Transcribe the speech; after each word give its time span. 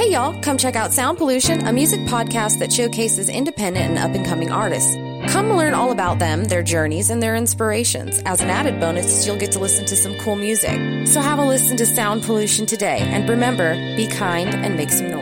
Hey 0.00 0.12
y'all, 0.12 0.40
come 0.40 0.56
check 0.56 0.76
out 0.76 0.94
Sound 0.94 1.18
Pollution, 1.18 1.66
a 1.66 1.74
music 1.74 2.00
podcast 2.06 2.60
that 2.60 2.72
showcases 2.72 3.28
independent 3.28 3.84
and 3.84 3.98
up 3.98 4.14
and 4.14 4.24
coming 4.24 4.50
artists. 4.50 4.94
Come 5.30 5.52
learn 5.52 5.74
all 5.74 5.92
about 5.92 6.18
them, 6.18 6.44
their 6.44 6.62
journeys, 6.62 7.10
and 7.10 7.22
their 7.22 7.36
inspirations. 7.36 8.18
As 8.24 8.40
an 8.40 8.48
added 8.48 8.80
bonus, 8.80 9.26
you'll 9.26 9.36
get 9.36 9.52
to 9.52 9.58
listen 9.58 9.84
to 9.84 9.96
some 9.96 10.16
cool 10.20 10.36
music. 10.36 11.06
So 11.06 11.20
have 11.20 11.38
a 11.38 11.44
listen 11.44 11.76
to 11.76 11.84
Sound 11.84 12.22
Pollution 12.22 12.64
today, 12.64 13.00
and 13.00 13.28
remember, 13.28 13.74
be 13.94 14.06
kind 14.06 14.48
and 14.48 14.74
make 14.74 14.88
some 14.88 15.10
noise. 15.10 15.19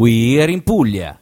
We're 0.00 0.48
in 0.48 0.62
Puglia. 0.62 1.20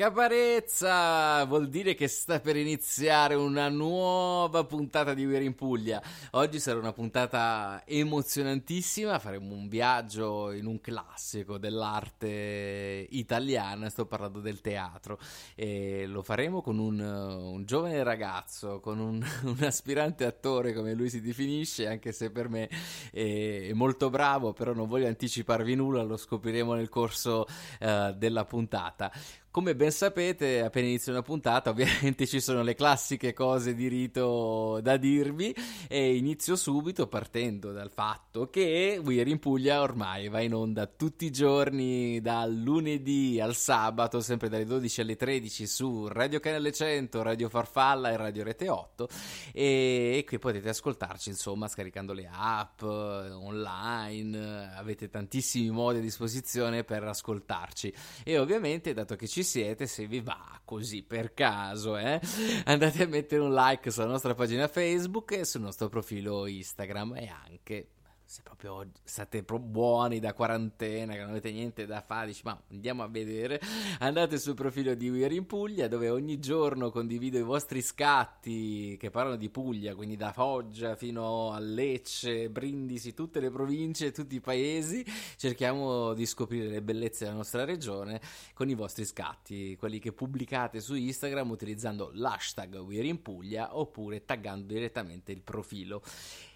Caparezza 0.00 1.44
vuol 1.44 1.68
dire 1.68 1.94
che 1.94 2.08
sta 2.08 2.40
per 2.40 2.56
iniziare 2.56 3.34
una 3.34 3.68
nuova 3.68 4.64
puntata 4.64 5.12
di 5.12 5.26
We're 5.26 5.44
in 5.44 5.54
Puglia. 5.54 6.02
Oggi 6.30 6.58
sarà 6.58 6.78
una 6.78 6.94
puntata 6.94 7.82
emozionantissima, 7.84 9.18
faremo 9.18 9.52
un 9.52 9.68
viaggio 9.68 10.52
in 10.52 10.64
un 10.64 10.80
classico 10.80 11.58
dell'arte 11.58 13.08
italiana, 13.10 13.90
sto 13.90 14.06
parlando 14.06 14.40
del 14.40 14.62
teatro, 14.62 15.18
e 15.54 16.06
lo 16.06 16.22
faremo 16.22 16.62
con 16.62 16.78
un, 16.78 16.98
un 16.98 17.66
giovane 17.66 18.02
ragazzo, 18.02 18.80
con 18.80 19.00
un, 19.00 19.22
un, 19.44 19.62
aspirante 19.62 20.24
attore 20.24 20.72
come 20.72 20.94
lui 20.94 21.10
si 21.10 21.20
definisce, 21.20 21.86
anche 21.86 22.12
se 22.12 22.30
per 22.30 22.48
me 22.48 22.70
è, 23.12 23.66
è, 23.68 23.72
molto 23.74 24.08
bravo, 24.08 24.54
però 24.54 24.72
non 24.72 24.88
voglio 24.88 25.08
anticiparvi 25.08 25.74
nulla, 25.74 26.02
lo 26.04 26.16
scopriremo 26.16 26.72
nel 26.72 26.88
corso 26.88 27.44
uh, 27.80 28.14
della 28.14 28.46
puntata. 28.46 29.12
Come 29.52 29.74
ben 29.74 29.90
sapete, 29.90 30.62
appena 30.62 30.86
inizia 30.86 31.10
una 31.10 31.22
puntata, 31.22 31.70
ovviamente 31.70 32.24
ci 32.28 32.40
sono 32.40 32.62
le 32.62 32.76
classiche 32.76 33.32
cose 33.32 33.74
di 33.74 33.88
rito 33.88 34.78
da 34.80 34.96
dirvi. 34.96 35.52
E 35.88 36.14
inizio 36.14 36.54
subito 36.54 37.08
partendo 37.08 37.72
dal 37.72 37.90
fatto 37.90 38.48
che 38.48 39.00
We're 39.02 39.28
in 39.28 39.40
Puglia 39.40 39.80
ormai 39.80 40.28
va 40.28 40.40
in 40.40 40.54
onda 40.54 40.86
tutti 40.86 41.24
i 41.24 41.32
giorni 41.32 42.20
dal 42.20 42.54
lunedì 42.54 43.40
al 43.40 43.56
sabato, 43.56 44.20
sempre 44.20 44.48
dalle 44.48 44.64
12 44.64 45.00
alle 45.00 45.16
13 45.16 45.66
su 45.66 46.06
Radio 46.06 46.38
Canale 46.38 46.70
100, 46.70 47.20
Radio 47.20 47.48
Farfalla 47.48 48.10
e 48.10 48.16
Radio 48.16 48.44
Rete 48.44 48.68
8 48.68 49.08
e 49.52 50.24
qui 50.28 50.38
potete 50.38 50.68
ascoltarci 50.68 51.28
insomma 51.30 51.66
scaricando 51.66 52.12
le 52.12 52.30
app 52.32 52.82
online, 52.82 54.74
avete 54.76 55.08
tantissimi 55.08 55.70
modi 55.70 55.98
a 55.98 56.02
disposizione 56.02 56.84
per 56.84 57.02
ascoltarci. 57.02 57.92
E 58.22 58.38
ovviamente 58.38 58.94
dato 58.94 59.16
che 59.16 59.26
ci 59.26 59.39
ci 59.40 59.42
siete, 59.42 59.86
se 59.86 60.06
vi 60.06 60.20
va 60.20 60.60
così 60.64 61.02
per 61.02 61.32
caso, 61.32 61.96
eh, 61.96 62.20
andate 62.64 63.04
a 63.04 63.06
mettere 63.06 63.40
un 63.40 63.54
like 63.54 63.90
sulla 63.90 64.06
nostra 64.06 64.34
pagina 64.34 64.68
Facebook 64.68 65.32
e 65.32 65.44
sul 65.44 65.62
nostro 65.62 65.88
profilo 65.88 66.46
Instagram 66.46 67.16
e 67.16 67.28
anche 67.28 67.88
se 68.30 68.42
proprio 68.42 68.88
state 69.02 69.42
buoni 69.42 70.20
da 70.20 70.34
quarantena, 70.34 71.14
che 71.14 71.18
non 71.18 71.30
avete 71.30 71.50
niente 71.50 71.84
da 71.84 72.00
fare, 72.00 72.28
dici 72.28 72.42
ma 72.44 72.62
andiamo 72.70 73.02
a 73.02 73.08
vedere, 73.08 73.60
andate 73.98 74.38
sul 74.38 74.54
profilo 74.54 74.94
di 74.94 75.10
We're 75.10 75.34
in 75.34 75.46
Puglia 75.46 75.88
dove 75.88 76.10
ogni 76.10 76.38
giorno 76.38 76.92
condivido 76.92 77.38
i 77.38 77.42
vostri 77.42 77.82
scatti 77.82 78.96
che 79.00 79.10
parlano 79.10 79.34
di 79.34 79.50
Puglia, 79.50 79.96
quindi 79.96 80.14
da 80.14 80.30
Foggia 80.30 80.94
fino 80.94 81.50
a 81.50 81.58
Lecce, 81.58 82.48
Brindisi, 82.50 83.14
tutte 83.14 83.40
le 83.40 83.50
province, 83.50 84.12
tutti 84.12 84.36
i 84.36 84.40
paesi, 84.40 85.04
cerchiamo 85.36 86.14
di 86.14 86.24
scoprire 86.24 86.68
le 86.68 86.82
bellezze 86.82 87.24
della 87.24 87.36
nostra 87.36 87.64
regione 87.64 88.20
con 88.54 88.68
i 88.68 88.74
vostri 88.74 89.04
scatti, 89.06 89.74
quelli 89.74 89.98
che 89.98 90.12
pubblicate 90.12 90.78
su 90.78 90.94
Instagram 90.94 91.50
utilizzando 91.50 92.12
l'hashtag 92.14 92.76
We're 92.76 93.08
in 93.08 93.22
Puglia 93.22 93.76
oppure 93.76 94.24
taggando 94.24 94.72
direttamente 94.72 95.32
il 95.32 95.40
profilo. 95.40 96.00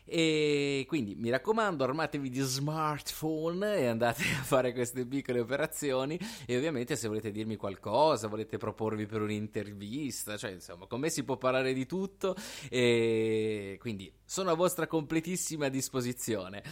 E 0.07 0.85
quindi 0.87 1.15
mi 1.15 1.31
raccomando, 1.31 1.83
armatevi 1.83 2.29
di 2.29 2.41
smartphone 2.41 3.77
e 3.77 3.87
andate 3.87 4.23
a 4.23 4.43
fare 4.43 4.73
queste 4.73 5.07
piccole 5.07 5.41
operazioni. 5.41 6.19
E 6.47 6.57
ovviamente, 6.57 6.97
se 6.97 7.09
volete 7.09 7.31
dirmi 7.31 7.57
qualcosa, 7.57 8.29
volete 8.29 8.59
proporvi 8.59 9.07
per 9.07 9.23
un'intervista, 9.23 10.37
cioè 10.37 10.51
insomma, 10.51 10.87
con 10.87 11.01
me 11.01 11.09
si 11.09 11.25
può 11.25 11.37
parlare 11.37 11.73
di 11.73 11.87
tutto. 11.87 12.37
E 12.69 13.79
quindi 13.81 14.13
sono 14.25 14.51
a 14.51 14.55
vostra 14.55 14.87
completissima 14.87 15.69
disposizione. 15.69 16.63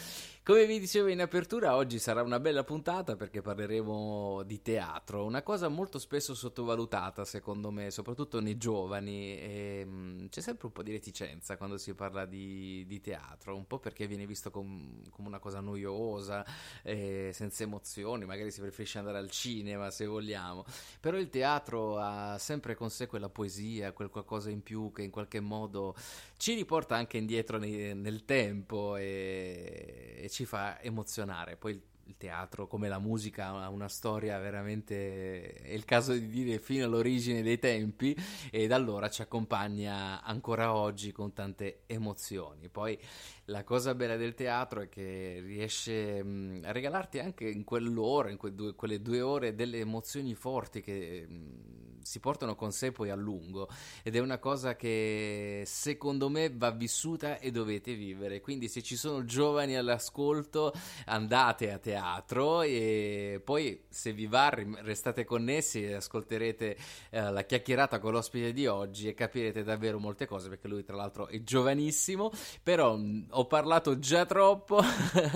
Come 0.44 0.66
vi 0.66 0.80
dicevo 0.80 1.06
in 1.06 1.20
apertura, 1.20 1.76
oggi 1.76 2.00
sarà 2.00 2.20
una 2.20 2.40
bella 2.40 2.64
puntata 2.64 3.14
perché 3.14 3.40
parleremo 3.40 4.42
di 4.42 4.60
teatro, 4.60 5.24
una 5.24 5.40
cosa 5.42 5.68
molto 5.68 6.00
spesso 6.00 6.34
sottovalutata 6.34 7.24
secondo 7.24 7.70
me, 7.70 7.92
soprattutto 7.92 8.40
nei 8.40 8.56
giovani. 8.56 9.38
E, 9.38 9.84
mh, 9.84 10.30
c'è 10.30 10.40
sempre 10.40 10.66
un 10.66 10.72
po' 10.72 10.82
di 10.82 10.90
reticenza 10.90 11.56
quando 11.56 11.78
si 11.78 11.94
parla 11.94 12.26
di, 12.26 12.84
di 12.88 13.00
teatro, 13.00 13.54
un 13.54 13.68
po' 13.68 13.78
perché 13.78 14.08
viene 14.08 14.26
visto 14.26 14.50
com, 14.50 15.08
come 15.10 15.28
una 15.28 15.38
cosa 15.38 15.60
noiosa, 15.60 16.44
eh, 16.82 17.30
senza 17.32 17.62
emozioni, 17.62 18.24
magari 18.24 18.50
si 18.50 18.60
preferisce 18.60 18.98
andare 18.98 19.18
al 19.18 19.30
cinema 19.30 19.92
se 19.92 20.06
vogliamo, 20.06 20.64
però 20.98 21.18
il 21.18 21.28
teatro 21.28 21.98
ha 21.98 22.36
sempre 22.38 22.74
con 22.74 22.90
sé 22.90 23.06
quella 23.06 23.28
poesia, 23.28 23.92
quel 23.92 24.08
qualcosa 24.10 24.50
in 24.50 24.64
più 24.64 24.90
che 24.90 25.02
in 25.02 25.10
qualche 25.10 25.38
modo 25.38 25.94
ci 26.42 26.54
riporta 26.54 26.96
anche 26.96 27.18
indietro 27.18 27.56
nei, 27.56 27.94
nel 27.94 28.24
tempo 28.24 28.96
e, 28.96 30.18
e 30.22 30.28
ci 30.28 30.44
fa 30.44 30.82
emozionare. 30.82 31.56
Poi 31.56 31.80
il 32.06 32.16
teatro, 32.16 32.66
come 32.66 32.88
la 32.88 32.98
musica, 32.98 33.46
ha 33.46 33.68
una 33.68 33.86
storia 33.86 34.40
veramente, 34.40 35.52
è 35.52 35.70
il 35.70 35.84
caso 35.84 36.12
di 36.14 36.26
dire, 36.26 36.58
fino 36.58 36.84
all'origine 36.84 37.42
dei 37.42 37.60
tempi 37.60 38.16
e 38.50 38.66
da 38.66 38.74
allora 38.74 39.08
ci 39.08 39.22
accompagna 39.22 40.20
ancora 40.24 40.74
oggi 40.74 41.12
con 41.12 41.32
tante 41.32 41.84
emozioni. 41.86 42.68
Poi 42.68 42.98
la 43.46 43.64
cosa 43.64 43.94
bella 43.94 44.16
del 44.16 44.34
teatro 44.34 44.82
è 44.82 44.88
che 44.88 45.40
riesce 45.44 46.22
mh, 46.22 46.62
a 46.64 46.72
regalarti 46.72 47.18
anche 47.18 47.48
in 47.48 47.64
quell'ora, 47.64 48.30
in 48.30 48.36
que 48.36 48.54
due, 48.54 48.74
quelle 48.74 49.00
due 49.00 49.20
ore, 49.20 49.54
delle 49.54 49.78
emozioni 49.78 50.34
forti 50.34 50.80
che 50.80 51.26
mh, 51.28 51.82
si 52.02 52.20
portano 52.20 52.54
con 52.54 52.72
sé 52.72 52.92
poi 52.92 53.10
a 53.10 53.14
lungo 53.14 53.68
ed 54.02 54.16
è 54.16 54.18
una 54.18 54.38
cosa 54.38 54.76
che 54.76 55.62
secondo 55.66 56.28
me 56.28 56.50
va 56.54 56.70
vissuta 56.70 57.38
e 57.38 57.50
dovete 57.50 57.94
vivere. 57.94 58.40
Quindi 58.40 58.68
se 58.68 58.82
ci 58.82 58.96
sono 58.96 59.24
giovani 59.24 59.76
all'ascolto 59.76 60.72
andate 61.06 61.72
a 61.72 61.78
teatro 61.78 62.62
e 62.62 63.40
poi 63.42 63.84
se 63.88 64.12
vi 64.12 64.26
va 64.26 64.50
restate 64.50 65.24
connessi 65.24 65.84
e 65.84 65.94
ascolterete 65.94 66.76
eh, 67.10 67.30
la 67.30 67.42
chiacchierata 67.42 67.98
con 67.98 68.12
l'ospite 68.12 68.52
di 68.52 68.66
oggi 68.66 69.08
e 69.08 69.14
capirete 69.14 69.62
davvero 69.62 69.98
molte 69.98 70.26
cose 70.26 70.48
perché 70.48 70.68
lui 70.68 70.84
tra 70.84 70.96
l'altro 70.96 71.28
è 71.28 71.42
giovanissimo, 71.42 72.30
però 72.62 72.96
mh, 72.96 73.28
ho 73.34 73.46
parlato 73.46 73.98
già 73.98 74.26
troppo, 74.26 74.80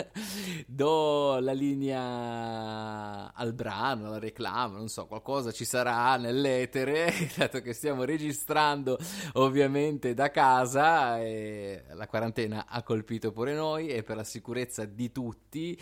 do 0.67 1.39
la 1.39 1.53
linea 1.53 3.33
al 3.33 3.53
brano, 3.53 4.07
alla 4.07 4.19
reclama, 4.19 4.77
non 4.77 4.89
so, 4.89 5.07
qualcosa 5.07 5.53
ci 5.53 5.65
sarà 5.65 6.17
nelle 6.17 6.63
etere, 6.63 7.13
dato 7.37 7.61
che 7.61 7.73
stiamo 7.73 8.05
registrando 8.05 8.99
ovviamente 9.35 10.15
da 10.15 10.31
casa, 10.31 11.17
la 11.19 12.07
quarantena 12.07 12.67
ha 12.69 12.83
colpito 12.83 13.33
pure 13.33 13.55
noi 13.55 13.89
e 13.89 14.03
per 14.03 14.17
la 14.17 14.25
sicurezza 14.25 14.85
di 14.85 15.11
tutti 15.11 15.79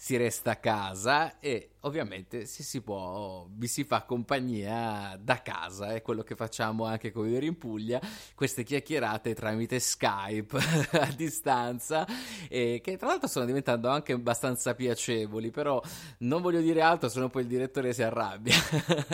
si 0.00 0.16
resta 0.16 0.52
a 0.52 0.56
casa 0.56 1.40
e 1.40 1.70
ovviamente 1.80 2.46
si, 2.46 2.62
si 2.62 2.82
può, 2.82 3.48
vi 3.50 3.66
si 3.66 3.82
fa 3.82 4.04
compagnia 4.04 5.18
da 5.20 5.42
casa, 5.42 5.92
è 5.92 6.02
quello 6.02 6.22
che 6.22 6.36
facciamo 6.36 6.84
anche 6.84 7.10
con 7.10 7.24
Vivere 7.24 7.46
in 7.46 7.58
Puglia, 7.58 8.00
queste 8.36 8.62
chiacchierate 8.62 9.34
tramite 9.34 9.80
Skype 9.80 10.56
a 11.02 11.12
distanza, 11.16 12.06
e 12.48 12.80
che 12.80 12.96
tra 12.96 13.08
l'altro 13.08 13.26
sono 13.26 13.44
diventando 13.44 13.88
anche 13.88 14.12
abbastanza 14.12 14.76
piacevoli, 14.76 15.50
però 15.50 15.82
non 16.18 16.42
voglio 16.42 16.60
dire 16.60 16.80
altro, 16.80 17.08
se 17.08 17.18
no 17.18 17.28
poi 17.28 17.42
il 17.42 17.48
direttore 17.48 17.92
si 17.92 18.04
arrabbia. 18.04 18.54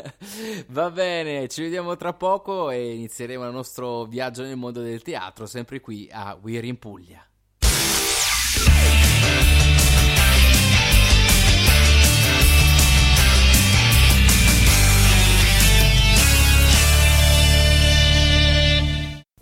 Va 0.69 0.91
bene, 0.91 1.49
ci 1.49 1.63
vediamo 1.63 1.97
tra 1.97 2.13
poco 2.13 2.69
e 2.69 2.93
inizieremo 2.93 3.47
il 3.47 3.55
nostro 3.55 4.05
viaggio 4.05 4.43
nel 4.43 4.57
mondo 4.57 4.83
del 4.83 5.01
teatro, 5.01 5.47
sempre 5.47 5.81
qui 5.81 6.11
a 6.13 6.39
We're 6.39 6.67
in 6.67 6.79
Puglia. 6.79 7.27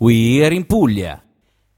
We're 0.03 0.53
in 0.53 0.65
Puglia. 0.65 1.23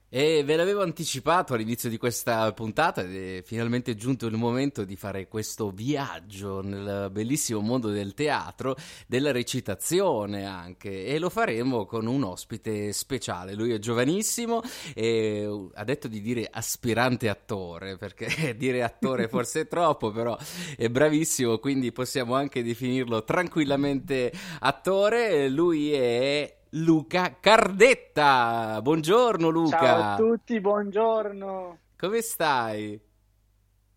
E 0.09 0.43
ve 0.43 0.55
l'avevo 0.55 0.81
anticipato 0.81 1.53
all'inizio 1.53 1.89
di 1.89 1.97
questa 1.97 2.51
puntata 2.53 3.03
ed 3.03 3.15
è 3.15 3.43
finalmente 3.43 3.93
giunto 3.93 4.25
il 4.25 4.35
momento 4.35 4.83
di 4.83 4.95
fare 4.95 5.27
questo 5.27 5.69
viaggio 5.69 6.63
nel 6.63 7.09
bellissimo 7.11 7.59
mondo 7.59 7.89
del 7.89 8.15
teatro, 8.15 8.75
della 9.05 9.31
recitazione 9.31 10.43
anche 10.47 11.05
e 11.05 11.19
lo 11.19 11.29
faremo 11.29 11.85
con 11.85 12.07
un 12.07 12.23
ospite 12.23 12.91
speciale. 12.93 13.53
Lui 13.53 13.73
è 13.73 13.77
giovanissimo 13.77 14.63
e 14.95 15.47
ha 15.75 15.83
detto 15.83 16.07
di 16.07 16.19
dire 16.19 16.47
aspirante 16.49 17.29
attore 17.29 17.95
perché 17.95 18.55
dire 18.57 18.81
attore 18.81 19.27
forse 19.29 19.61
è 19.61 19.67
troppo, 19.67 20.09
però 20.09 20.35
è 20.75 20.89
bravissimo, 20.89 21.59
quindi 21.59 21.91
possiamo 21.91 22.33
anche 22.33 22.63
definirlo 22.63 23.23
tranquillamente 23.23 24.31
attore. 24.61 25.47
Lui 25.47 25.91
è 25.91 26.63
Luca 26.75 27.37
Cardetta. 27.39 28.81
Buongiorno 28.81 29.47
Luca. 29.47 29.77
Ciao 29.77 30.01
a 30.01 30.15
tutti, 30.17 30.59
buongiorno. 30.59 31.77
Come 31.97 32.21
stai? 32.21 32.99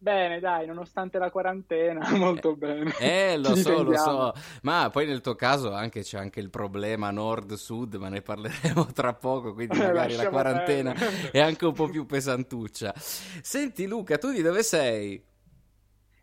Bene, 0.01 0.39
dai, 0.39 0.65
nonostante 0.65 1.19
la 1.19 1.29
quarantena, 1.29 2.09
molto 2.17 2.55
bene. 2.55 2.95
Eh, 3.01 3.37
lo 3.37 3.57
Ci 3.57 3.63
so, 3.63 3.83
lo 3.83 3.97
so. 3.97 4.33
Ma 4.63 4.91
poi 4.93 5.07
nel 5.07 5.21
tuo 5.21 5.35
caso 5.35 5.73
anche, 5.73 6.03
c'è 6.03 6.19
anche 6.19 6.39
il 6.39 6.51
problema 6.51 7.11
nord-sud, 7.11 7.97
ma 7.97 8.09
ne 8.09 8.23
parleremo 8.23 8.87
tra 8.95 9.13
poco, 9.13 9.55
quindi 9.55 9.77
eh, 9.77 9.87
magari 9.87 10.15
la 10.15 10.29
quarantena 10.29 10.93
bene. 10.93 11.31
è 11.33 11.41
anche 11.41 11.67
un 11.67 11.73
po' 11.73 11.89
più 11.89 12.07
pesantuccia. 12.07 12.95
Senti 12.97 13.89
Luca, 13.89 14.19
tu 14.19 14.31
di 14.31 14.41
dove 14.41 14.63
sei? 14.63 15.21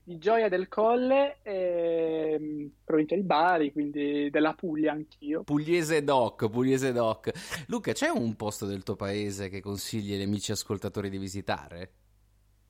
Di 0.07 0.19
Gioia 0.19 0.49
del 0.49 0.67
Colle, 0.67 1.39
ehm, 1.41 2.71
provincia 2.83 3.15
di 3.15 3.23
Bari, 3.23 3.71
quindi 3.71 4.29
della 4.29 4.53
Puglia 4.53 4.91
anch'io. 4.91 5.43
Pugliese 5.43 6.03
doc, 6.03 6.47
Pugliese 6.47 6.91
doc. 6.91 7.31
Luca, 7.67 7.91
c'è 7.91 8.09
un 8.09 8.35
posto 8.35 8.67
del 8.67 8.83
tuo 8.83 8.95
paese 8.95 9.49
che 9.49 9.61
consigli 9.61 10.13
agli 10.13 10.21
amici 10.21 10.51
ascoltatori 10.51 11.09
di 11.09 11.17
visitare? 11.17 11.91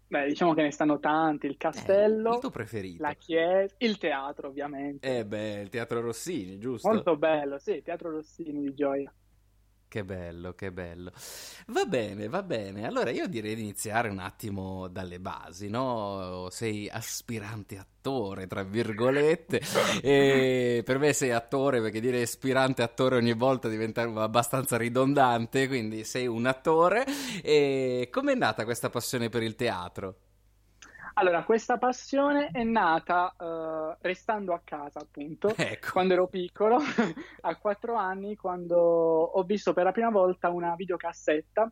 Beh, 0.07 0.27
diciamo 0.27 0.53
che 0.53 0.61
ne 0.61 0.71
stanno 0.71 0.97
tanti, 0.99 1.47
il 1.47 1.57
castello, 1.57 2.31
eh, 2.31 2.35
il 2.35 2.39
tuo 2.39 2.51
preferito. 2.51 3.03
la 3.03 3.13
chiesa, 3.15 3.75
il 3.79 3.97
teatro 3.97 4.47
ovviamente. 4.47 5.17
Eh 5.17 5.25
beh, 5.25 5.61
il 5.61 5.69
teatro 5.69 5.99
Rossini, 5.99 6.57
giusto? 6.57 6.87
Molto 6.87 7.17
bello, 7.17 7.57
sì, 7.57 7.71
il 7.71 7.81
teatro 7.81 8.11
Rossini 8.11 8.61
di 8.61 8.73
Gioia. 8.73 9.13
Che 9.95 10.03
bello, 10.03 10.51
che 10.55 10.73
bello. 10.73 11.09
Va 11.67 11.85
bene, 11.85 12.27
va 12.27 12.43
bene. 12.43 12.85
Allora 12.85 13.11
io 13.11 13.29
direi 13.29 13.55
di 13.55 13.61
iniziare 13.61 14.09
un 14.09 14.19
attimo 14.19 14.89
dalle 14.89 15.21
basi, 15.21 15.69
no? 15.69 16.49
Sei 16.51 16.89
aspirante 16.89 17.77
attore, 17.77 18.45
tra 18.45 18.63
virgolette, 18.63 19.61
e 20.03 20.81
per 20.83 20.97
me 20.99 21.13
sei 21.13 21.31
attore 21.31 21.79
perché 21.79 22.01
dire 22.01 22.21
aspirante 22.23 22.81
attore 22.81 23.15
ogni 23.15 23.31
volta 23.35 23.69
diventa 23.69 24.01
abbastanza 24.01 24.75
ridondante, 24.75 25.65
quindi 25.69 26.03
sei 26.03 26.27
un 26.27 26.45
attore. 26.45 27.05
E 27.41 28.09
com'è 28.11 28.35
nata 28.35 28.65
questa 28.65 28.89
passione 28.89 29.29
per 29.29 29.43
il 29.43 29.55
teatro? 29.55 30.24
Allora, 31.17 31.43
questa 31.43 31.77
passione 31.77 32.49
è 32.51 32.63
nata 32.63 33.33
uh, 33.37 33.95
restando 34.01 34.53
a 34.53 34.59
casa, 34.61 34.99
appunto, 34.99 35.53
ecco. 35.55 35.91
quando 35.93 36.13
ero 36.13 36.27
piccolo, 36.27 36.77
a 37.41 37.55
quattro 37.55 37.95
anni, 37.95 38.35
quando 38.35 38.77
ho 38.77 39.43
visto 39.43 39.71
per 39.71 39.85
la 39.85 39.93
prima 39.93 40.09
volta 40.09 40.49
una 40.49 40.75
videocassetta. 40.75 41.71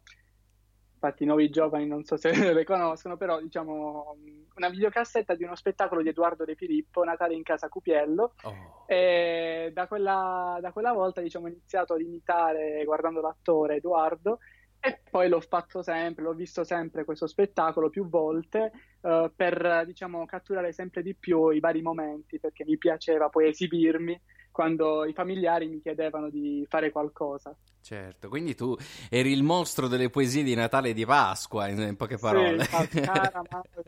Infatti, 0.93 1.23
i 1.23 1.25
nuovi 1.25 1.49
giovani 1.49 1.85
non 1.85 2.05
so 2.05 2.15
se 2.15 2.31
le 2.53 2.63
conoscono, 2.63 3.17
però 3.17 3.41
diciamo 3.41 4.15
una 4.55 4.69
videocassetta 4.69 5.35
di 5.35 5.43
uno 5.43 5.55
spettacolo 5.55 6.01
di 6.01 6.07
Edoardo 6.07 6.45
De 6.45 6.55
Filippo, 6.55 7.03
Natale 7.03 7.33
in 7.33 7.43
casa 7.43 7.67
Cupiello. 7.67 8.35
Oh. 8.43 8.85
E 8.87 9.71
da 9.73 9.87
quella, 9.87 10.57
da 10.61 10.71
quella 10.71 10.93
volta, 10.93 11.19
diciamo, 11.19 11.47
ho 11.47 11.49
iniziato 11.49 11.95
ad 11.95 11.99
imitare, 11.99 12.81
guardando 12.85 13.19
l'attore 13.19 13.75
Edoardo, 13.75 14.39
e 14.85 14.99
poi 15.09 15.29
l'ho 15.29 15.39
fatto 15.39 15.81
sempre, 15.81 16.25
l'ho 16.25 16.33
visto 16.33 16.65
sempre 16.65 17.05
questo 17.05 17.25
spettacolo 17.25 17.89
più 17.89 18.09
volte 18.09 18.71
uh, 18.99 19.31
per 19.33 19.83
diciamo 19.85 20.25
catturare 20.25 20.73
sempre 20.73 21.01
di 21.01 21.15
più 21.15 21.51
i 21.51 21.61
vari 21.61 21.81
momenti 21.81 22.37
perché 22.37 22.65
mi 22.65 22.77
piaceva 22.77 23.29
poi 23.29 23.47
esibirmi 23.47 24.19
quando 24.51 25.05
i 25.05 25.13
familiari 25.13 25.69
mi 25.69 25.79
chiedevano 25.79 26.29
di 26.29 26.65
fare 26.67 26.91
qualcosa. 26.91 27.55
Certo, 27.81 28.27
quindi 28.27 28.55
tu 28.55 28.75
eri 29.09 29.31
il 29.31 29.43
mostro 29.43 29.87
delle 29.87 30.09
poesie 30.09 30.43
di 30.43 30.53
Natale 30.53 30.89
e 30.89 30.93
di 30.93 31.05
Pasqua, 31.05 31.69
in, 31.69 31.79
in 31.79 31.95
poche 31.95 32.17
parole. 32.17 32.63
Sì, 32.65 32.99
cara, 32.99 33.41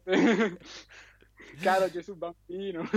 Caro 1.61 1.89
Gesù 1.89 2.15
bambino. 2.15 2.87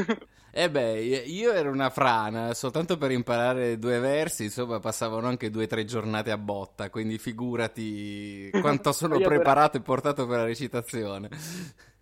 Eh 0.50 0.70
beh, 0.70 1.00
io 1.00 1.52
ero 1.52 1.70
una 1.70 1.90
frana, 1.90 2.54
soltanto 2.54 2.96
per 2.96 3.10
imparare 3.10 3.78
due 3.78 3.98
versi, 4.00 4.44
insomma, 4.44 4.80
passavano 4.80 5.26
anche 5.26 5.50
due 5.50 5.64
o 5.64 5.66
tre 5.66 5.84
giornate 5.84 6.30
a 6.30 6.38
botta, 6.38 6.90
quindi 6.90 7.18
figurati 7.18 8.50
quanto 8.60 8.92
sono 8.92 9.18
preparato 9.20 9.76
e 9.76 9.82
portato 9.82 10.26
per 10.26 10.38
la 10.38 10.44
recitazione. 10.44 11.28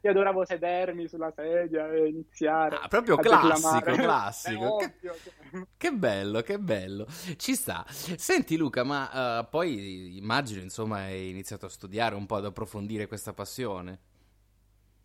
Io 0.06 0.12
adoravo 0.12 0.44
sedermi 0.44 1.08
sulla 1.08 1.32
sedia 1.34 1.90
e 1.90 2.06
iniziare. 2.06 2.76
Ah, 2.76 2.86
proprio 2.86 3.16
classico, 3.16 3.92
classico. 3.92 4.76
Che, 5.56 5.66
che, 5.76 5.92
bello, 5.92 6.42
che 6.42 6.58
bello. 6.58 7.06
Ci 7.36 7.54
sta. 7.54 7.84
Senti 7.88 8.56
Luca, 8.56 8.84
ma 8.84 9.40
uh, 9.40 9.48
poi 9.48 10.16
immagino, 10.16 10.62
insomma, 10.62 10.98
hai 10.98 11.30
iniziato 11.30 11.66
a 11.66 11.68
studiare 11.68 12.14
un 12.14 12.26
po', 12.26 12.36
ad 12.36 12.44
approfondire 12.44 13.08
questa 13.08 13.32
passione. 13.32 13.98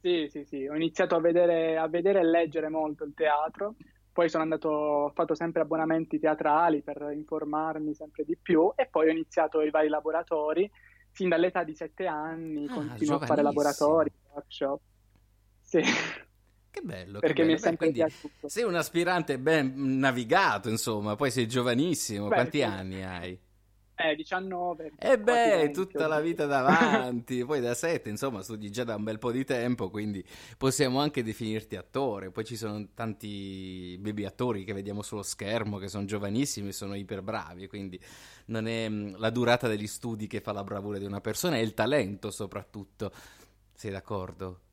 Sì, 0.02 0.28
sì, 0.32 0.44
sì, 0.46 0.68
ho 0.68 0.76
iniziato 0.76 1.16
a 1.16 1.20
vedere, 1.20 1.78
a 1.78 1.88
vedere 1.88 2.22
e 2.22 2.24
leggere 2.24 2.70
molto 2.70 3.04
il 3.04 3.14
teatro, 3.14 3.76
poi 4.12 4.30
sono 4.30 4.42
andato, 4.42 4.70
ho 4.70 5.10
fatto 5.12 5.36
sempre 5.36 5.62
abbonamenti 5.62 6.20
teatrali 6.20 6.82
per 6.82 7.12
informarmi 7.14 7.94
sempre 7.94 8.24
di 8.26 8.36
più 8.36 8.72
e 8.76 8.88
poi 8.88 9.08
ho 9.08 9.12
iniziato 9.12 9.62
i 9.62 9.70
vari 9.70 9.90
laboratori, 9.90 10.70
fin 11.12 11.30
dall'età 11.30 11.64
di 11.64 11.76
sette 11.76 12.08
anni 12.08 12.66
ah, 12.66 12.74
continuo 12.74 13.18
a 13.18 13.26
fare 13.26 13.44
laboratori, 13.44 14.12
workshop. 14.34 14.82
Sì. 15.62 15.82
Che 16.72 16.82
bello, 16.82 17.20
perché 17.20 17.36
che 17.36 17.42
bello. 17.42 17.52
mi 17.52 17.58
è 17.58 17.62
sempre 17.62 17.88
Beh, 17.88 17.94
piaciuto. 17.94 18.48
Sei 18.48 18.64
un 18.64 18.76
aspirante 18.76 19.38
ben 19.38 20.00
navigato, 20.00 20.68
insomma, 20.70 21.16
poi 21.16 21.30
sei 21.30 21.48
giovanissimo, 21.48 22.28
Beh, 22.28 22.34
quanti 22.34 22.58
sì. 22.58 22.64
anni 22.64 23.04
hai? 23.04 23.40
Eh, 24.04 24.16
19. 24.16 24.94
E 24.98 25.20
beh, 25.20 25.72
tutta 25.72 26.08
la 26.08 26.20
vita 26.20 26.46
davanti, 26.46 27.46
poi 27.46 27.60
da 27.60 27.74
7, 27.74 28.10
insomma, 28.10 28.42
studi 28.42 28.72
già 28.72 28.84
da 28.84 28.96
un 28.96 29.04
bel 29.04 29.20
po' 29.20 29.32
di 29.32 29.44
tempo, 29.46 29.90
quindi 29.90 30.24
possiamo 30.58 31.00
anche 31.00 31.24
definirti 31.24 31.76
attore. 31.76 32.32
Poi 32.32 32.44
ci 32.44 32.56
sono 32.56 32.88
tanti 32.94 33.98
baby 34.00 34.26
attori 34.26 34.64
che 34.64 34.74
vediamo 34.74 35.02
sullo 35.02 35.24
schermo, 35.24 35.78
che 35.78 35.88
sono 35.88 36.06
giovanissimi 36.06 36.70
e 36.70 36.74
sono 36.74 36.96
iper 36.96 37.22
bravi, 37.22 37.68
quindi 37.68 38.00
non 38.46 38.68
è 38.68 38.90
mm, 38.90 39.16
la 39.18 39.30
durata 39.30 39.68
degli 39.68 39.88
studi 39.88 40.28
che 40.28 40.42
fa 40.42 40.52
la 40.52 40.64
bravura 40.64 40.98
di 40.98 41.06
una 41.06 41.22
persona, 41.22 41.56
è 41.56 41.60
il 41.60 41.74
talento 41.74 42.32
soprattutto. 42.32 43.12
Sei 43.74 43.92
d'accordo? 43.92 44.71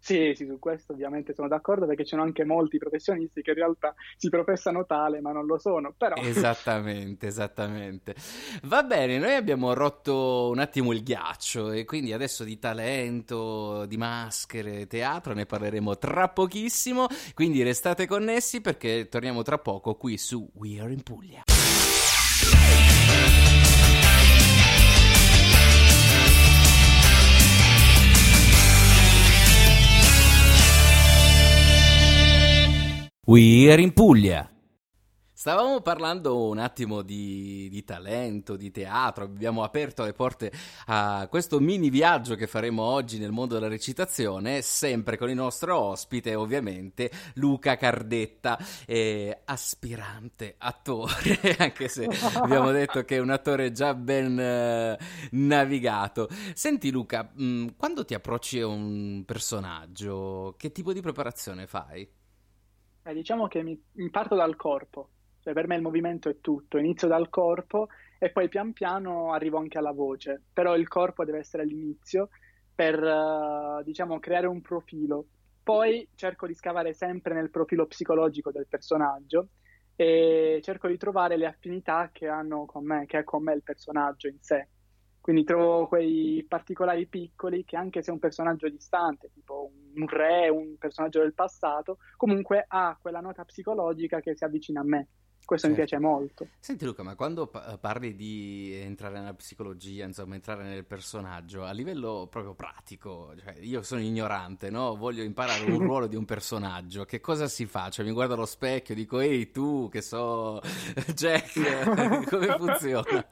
Sì, 0.00 0.32
sì, 0.34 0.46
su 0.46 0.58
questo 0.58 0.92
ovviamente 0.92 1.34
sono 1.34 1.46
d'accordo 1.46 1.86
perché 1.86 2.04
ci 2.04 2.10
sono 2.10 2.22
anche 2.22 2.44
molti 2.44 2.78
professionisti 2.78 3.42
che 3.42 3.50
in 3.50 3.56
realtà 3.56 3.94
si 4.16 4.30
professano 4.30 4.86
tale 4.86 5.20
ma 5.20 5.30
non 5.30 5.44
lo 5.44 5.58
sono, 5.58 5.94
però... 5.96 6.16
Esattamente, 6.40 7.26
esattamente. 7.26 8.14
Va 8.62 8.82
bene, 8.82 9.18
noi 9.18 9.34
abbiamo 9.34 9.74
rotto 9.74 10.48
un 10.50 10.58
attimo 10.58 10.92
il 10.92 11.02
ghiaccio 11.02 11.70
e 11.70 11.84
quindi 11.84 12.14
adesso 12.14 12.44
di 12.44 12.58
talento, 12.58 13.84
di 13.84 13.98
maschere, 13.98 14.86
teatro 14.86 15.34
ne 15.34 15.44
parleremo 15.44 15.98
tra 15.98 16.28
pochissimo, 16.28 17.06
quindi 17.34 17.62
restate 17.62 18.06
connessi 18.06 18.62
perché 18.62 19.08
torniamo 19.08 19.42
tra 19.42 19.58
poco 19.58 19.96
qui 19.96 20.16
su 20.16 20.48
We 20.54 20.80
Are 20.80 20.92
in 20.92 21.02
Puglia. 21.02 21.42
We 33.26 33.70
are 33.70 33.82
in 33.82 33.92
Puglia. 33.92 34.50
Stavamo 35.30 35.82
parlando 35.82 36.48
un 36.48 36.56
attimo 36.56 37.02
di, 37.02 37.68
di, 37.70 37.84
talento, 37.84 38.56
di 38.56 38.70
teatro, 38.70 39.24
abbiamo 39.24 39.62
aperto 39.62 40.04
le 40.04 40.14
porte 40.14 40.50
a 40.86 41.26
questo 41.28 41.60
mini 41.60 41.90
viaggio 41.90 42.34
che 42.34 42.46
faremo 42.46 42.82
oggi 42.82 43.18
nel 43.18 43.30
mondo 43.30 43.54
della 43.54 43.68
recitazione, 43.68 44.62
sempre 44.62 45.18
con 45.18 45.28
il 45.28 45.34
nostro 45.34 45.78
ospite, 45.78 46.34
ovviamente, 46.34 47.10
Luca 47.34 47.76
Cardetta, 47.76 48.58
eh, 48.86 49.42
aspirante 49.44 50.54
attore, 50.56 51.38
anche 51.58 51.88
se 51.88 52.08
abbiamo 52.34 52.70
detto 52.70 53.04
che 53.04 53.16
è 53.16 53.20
un 53.20 53.30
attore 53.30 53.70
già 53.70 53.92
ben 53.94 54.40
eh, 54.40 54.98
navigato. 55.32 56.26
Senti 56.54 56.90
Luca, 56.90 57.30
mh, 57.32 57.44
mm, 57.44 57.68
quando 57.76 58.04
ti 58.06 58.14
approcci 58.14 58.60
a 58.60 58.66
un 58.66 59.24
personaggio, 59.26 60.54
che 60.56 60.72
tipo 60.72 60.94
di 60.94 61.02
preparazione 61.02 61.66
fai? 61.66 62.19
Eh, 63.10 63.14
diciamo 63.14 63.48
che 63.48 63.62
mi, 63.62 63.80
mi 63.94 64.08
parto 64.08 64.36
dal 64.36 64.54
corpo, 64.54 65.10
cioè 65.40 65.52
per 65.52 65.66
me 65.66 65.74
il 65.74 65.82
movimento 65.82 66.28
è 66.28 66.40
tutto, 66.40 66.78
inizio 66.78 67.08
dal 67.08 67.28
corpo 67.28 67.88
e 68.18 68.30
poi 68.30 68.48
pian 68.48 68.72
piano 68.72 69.32
arrivo 69.32 69.58
anche 69.58 69.78
alla 69.78 69.92
voce, 69.92 70.44
però 70.52 70.76
il 70.76 70.86
corpo 70.86 71.24
deve 71.24 71.38
essere 71.38 71.64
l'inizio 71.64 72.28
per, 72.72 73.02
uh, 73.02 73.82
diciamo, 73.82 74.20
creare 74.20 74.46
un 74.46 74.60
profilo. 74.60 75.26
Poi 75.62 76.08
cerco 76.14 76.46
di 76.46 76.54
scavare 76.54 76.92
sempre 76.94 77.34
nel 77.34 77.50
profilo 77.50 77.86
psicologico 77.86 78.52
del 78.52 78.66
personaggio 78.68 79.48
e 79.96 80.60
cerco 80.62 80.86
di 80.88 80.96
trovare 80.96 81.36
le 81.36 81.46
affinità 81.46 82.10
che 82.12 82.28
hanno 82.28 82.64
con 82.64 82.84
me, 82.84 83.06
che 83.06 83.18
ha 83.18 83.24
con 83.24 83.42
me 83.42 83.54
il 83.54 83.62
personaggio 83.62 84.28
in 84.28 84.38
sé. 84.40 84.68
Quindi 85.20 85.44
trovo 85.44 85.86
quei 85.86 86.44
particolari 86.48 87.06
piccoli 87.06 87.64
che 87.64 87.76
anche 87.76 88.02
se 88.02 88.10
è 88.10 88.12
un 88.12 88.18
personaggio 88.18 88.68
distante, 88.68 89.30
tipo 89.32 89.70
un 89.94 90.06
re, 90.06 90.48
un 90.48 90.76
personaggio 90.78 91.20
del 91.20 91.34
passato, 91.34 91.98
comunque 92.16 92.64
ha 92.66 92.96
quella 93.00 93.20
nota 93.20 93.44
psicologica 93.44 94.20
che 94.20 94.34
si 94.34 94.44
avvicina 94.44 94.80
a 94.80 94.84
me. 94.84 95.08
Questo 95.44 95.66
certo. 95.66 95.82
mi 95.82 95.88
piace 95.88 96.00
molto. 96.00 96.46
Senti 96.60 96.84
Luca, 96.84 97.02
ma 97.02 97.16
quando 97.16 97.48
parli 97.48 98.14
di 98.14 98.72
entrare 98.72 99.18
nella 99.18 99.34
psicologia, 99.34 100.04
insomma, 100.04 100.36
entrare 100.36 100.62
nel 100.62 100.84
personaggio, 100.84 101.64
a 101.64 101.72
livello 101.72 102.28
proprio 102.30 102.54
pratico, 102.54 103.34
cioè 103.36 103.56
io 103.60 103.82
sono 103.82 104.00
ignorante, 104.00 104.70
no? 104.70 104.94
Voglio 104.94 105.24
imparare 105.24 105.64
un 105.64 105.78
ruolo 105.82 106.06
di 106.06 106.14
un 106.14 106.24
personaggio, 106.24 107.04
che 107.04 107.20
cosa 107.20 107.48
si 107.48 107.66
fa? 107.66 107.88
Cioè 107.88 108.04
mi 108.04 108.12
guardo 108.12 108.34
allo 108.34 108.46
specchio, 108.46 108.94
dico, 108.94 109.18
ehi 109.18 109.50
tu, 109.50 109.88
che 109.90 110.02
so, 110.02 110.60
Jack, 111.14 112.28
come 112.28 112.46
funziona? 112.56 113.26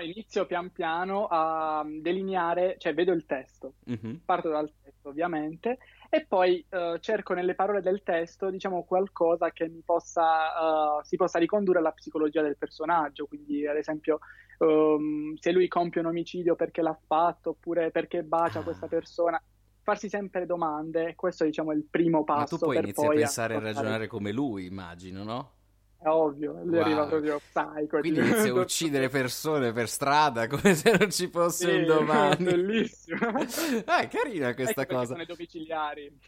Inizio 0.00 0.46
pian 0.46 0.70
piano 0.70 1.26
a 1.30 1.84
delineare, 1.86 2.76
cioè 2.78 2.94
vedo 2.94 3.12
il 3.12 3.26
testo, 3.26 3.74
mm-hmm. 3.90 4.16
parto 4.24 4.48
dal 4.48 4.70
testo 4.82 5.08
ovviamente, 5.08 5.78
e 6.08 6.24
poi 6.26 6.64
uh, 6.70 6.98
cerco 6.98 7.34
nelle 7.34 7.54
parole 7.54 7.80
del 7.80 8.02
testo, 8.02 8.50
diciamo, 8.50 8.84
qualcosa 8.84 9.50
che 9.50 9.68
mi 9.68 9.82
possa, 9.84 10.98
uh, 10.98 11.04
si 11.04 11.16
possa 11.16 11.38
ricondurre 11.38 11.78
alla 11.78 11.92
psicologia 11.92 12.42
del 12.42 12.56
personaggio, 12.56 13.26
quindi 13.26 13.66
ad 13.66 13.76
esempio 13.76 14.20
um, 14.58 15.34
se 15.36 15.52
lui 15.52 15.68
compie 15.68 16.00
un 16.00 16.06
omicidio 16.06 16.54
perché 16.54 16.82
l'ha 16.82 16.98
fatto, 17.06 17.50
oppure 17.50 17.90
perché 17.90 18.22
bacia 18.22 18.60
ah. 18.60 18.62
questa 18.62 18.86
persona, 18.86 19.42
farsi 19.82 20.08
sempre 20.08 20.46
domande, 20.46 21.14
questo 21.14 21.44
diciamo 21.44 21.72
è 21.72 21.74
il 21.74 21.86
primo 21.88 22.24
passo. 22.24 22.54
Ma 22.54 22.58
tu 22.58 22.64
poi 22.64 22.78
inizi 22.78 23.04
a 23.04 23.08
pensare 23.08 23.54
e 23.54 23.56
a 23.56 23.60
ragionare 23.60 24.06
come 24.06 24.32
lui, 24.32 24.66
immagino, 24.66 25.24
no? 25.24 25.53
È 26.04 26.08
ovvio, 26.08 26.60
lui 26.64 26.76
wow. 26.76 26.80
arriva 26.82 27.06
proprio 27.06 27.40
psycho. 27.50 28.00
Quindi 28.00 28.18
inizia 28.20 28.50
a 28.50 28.60
uccidere 28.60 29.08
persone 29.08 29.72
per 29.72 29.88
strada 29.88 30.46
come 30.48 30.74
se 30.74 30.94
non 30.98 31.10
ci 31.10 31.28
fosse 31.28 31.66
sì, 31.66 31.74
un 31.76 31.86
domani. 31.86 32.44
Bellissimo. 32.44 33.30
Ah, 33.86 34.00
è 34.00 34.08
carina 34.08 34.52
questa 34.52 34.82
ecco 34.82 34.96
cosa. 34.96 35.06
Sono 35.06 35.22
i 35.22 35.26
domiciliari. 35.26 36.18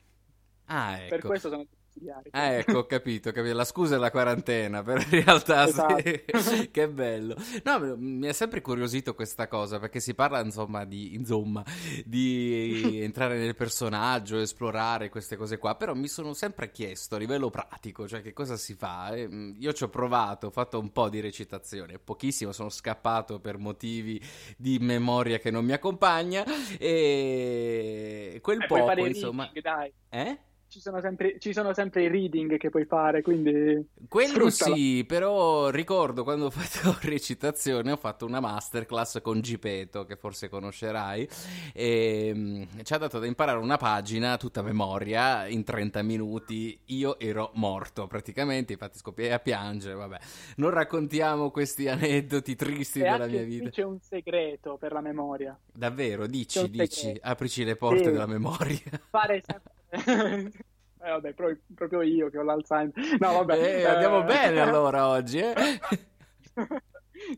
Ah, 0.68 0.98
ecco. 0.98 1.08
Per 1.08 1.20
questo 1.20 1.50
sono 1.50 1.66
domiciliari. 1.96 2.30
Ah, 2.32 2.52
ecco, 2.52 2.78
ho 2.78 2.86
capito, 2.86 3.32
capito. 3.32 3.54
La 3.54 3.64
scusa 3.64 3.96
è 3.96 3.98
la 3.98 4.10
quarantena, 4.10 4.82
però 4.82 5.00
in 5.00 5.24
realtà 5.24 5.66
esatto. 5.66 6.02
sì. 6.38 6.70
che 6.70 6.88
bello. 6.88 7.36
No, 7.64 7.96
mi 7.96 8.26
è 8.26 8.32
sempre 8.32 8.60
curiosito 8.60 9.14
questa 9.14 9.48
cosa, 9.48 9.78
perché 9.78 10.00
si 10.00 10.14
parla, 10.14 10.40
insomma, 10.40 10.84
di, 10.84 11.14
insomma, 11.14 11.64
di 12.04 13.00
entrare 13.02 13.38
nel 13.38 13.54
personaggio, 13.54 14.38
esplorare 14.38 15.08
queste 15.08 15.36
cose 15.36 15.58
qua, 15.58 15.74
però 15.74 15.94
mi 15.94 16.08
sono 16.08 16.34
sempre 16.34 16.70
chiesto 16.70 17.16
a 17.16 17.18
livello 17.18 17.50
pratico, 17.50 18.06
cioè 18.06 18.22
che 18.22 18.32
cosa 18.32 18.56
si 18.56 18.74
fa. 18.74 19.14
Io 19.16 19.72
ci 19.72 19.82
ho 19.82 19.88
provato, 19.88 20.48
ho 20.48 20.50
fatto 20.50 20.78
un 20.78 20.92
po' 20.92 21.08
di 21.08 21.20
recitazione, 21.20 21.98
pochissimo, 21.98 22.52
sono 22.52 22.68
scappato 22.68 23.40
per 23.40 23.58
motivi 23.58 24.20
di 24.56 24.78
memoria 24.78 25.38
che 25.38 25.50
non 25.50 25.64
mi 25.64 25.72
accompagna 25.72 26.44
e 26.78 28.38
quel 28.42 28.62
eh, 28.62 28.66
poco, 28.66 29.06
insomma... 29.06 29.50
Dai. 29.56 29.92
Eh? 30.10 30.38
Ci 30.76 30.82
sono, 30.82 31.00
sempre, 31.00 31.38
ci 31.38 31.54
sono 31.54 31.72
sempre 31.72 32.02
i 32.02 32.08
reading 32.08 32.58
che 32.58 32.68
puoi 32.68 32.84
fare, 32.84 33.22
quindi... 33.22 33.82
Quello 34.08 34.50
sì, 34.50 35.04
però 35.06 35.70
ricordo 35.70 36.22
quando 36.22 36.46
ho 36.46 36.50
fatto 36.50 36.98
recitazione 37.08 37.92
ho 37.92 37.96
fatto 37.96 38.26
una 38.26 38.40
masterclass 38.40 39.22
con 39.22 39.40
Gipeto, 39.40 40.04
che 40.04 40.16
forse 40.16 40.50
conoscerai, 40.50 41.26
e 41.72 42.32
mm, 42.34 42.62
ci 42.82 42.92
ha 42.92 42.98
dato 42.98 43.18
da 43.18 43.24
imparare 43.24 43.58
una 43.58 43.78
pagina 43.78 44.36
tutta 44.36 44.60
memoria 44.60 45.46
in 45.46 45.64
30 45.64 46.02
minuti. 46.02 46.78
Io 46.86 47.18
ero 47.18 47.52
morto 47.54 48.06
praticamente, 48.06 48.74
infatti 48.74 48.98
scoppiai 48.98 49.32
a 49.32 49.38
piangere, 49.38 49.94
vabbè. 49.94 50.18
Non 50.56 50.70
raccontiamo 50.70 51.50
questi 51.50 51.88
aneddoti 51.88 52.54
tristi 52.54 53.00
e 53.00 53.04
della 53.04 53.26
mia 53.26 53.42
vita. 53.44 53.70
c'è 53.70 53.82
un 53.82 53.98
segreto 54.00 54.76
per 54.76 54.92
la 54.92 55.00
memoria. 55.00 55.58
Davvero? 55.72 56.26
Dici, 56.26 56.68
dici, 56.68 57.16
aprici 57.18 57.64
le 57.64 57.76
porte 57.76 58.04
sì. 58.04 58.10
della 58.10 58.26
memoria. 58.26 58.82
Fare 59.08 59.42
sempre 59.42 59.74
eh, 59.90 60.50
vabbè, 60.98 61.32
pro- 61.34 61.56
proprio 61.74 62.02
io 62.02 62.30
che 62.30 62.38
ho 62.38 62.42
l'Alzheimer. 62.42 62.92
No, 63.18 63.32
vabbè. 63.32 63.58
Eh, 63.58 63.84
andiamo 63.84 64.22
bene 64.24 64.60
allora 64.62 65.08
oggi, 65.08 65.38
eh? 65.38 65.54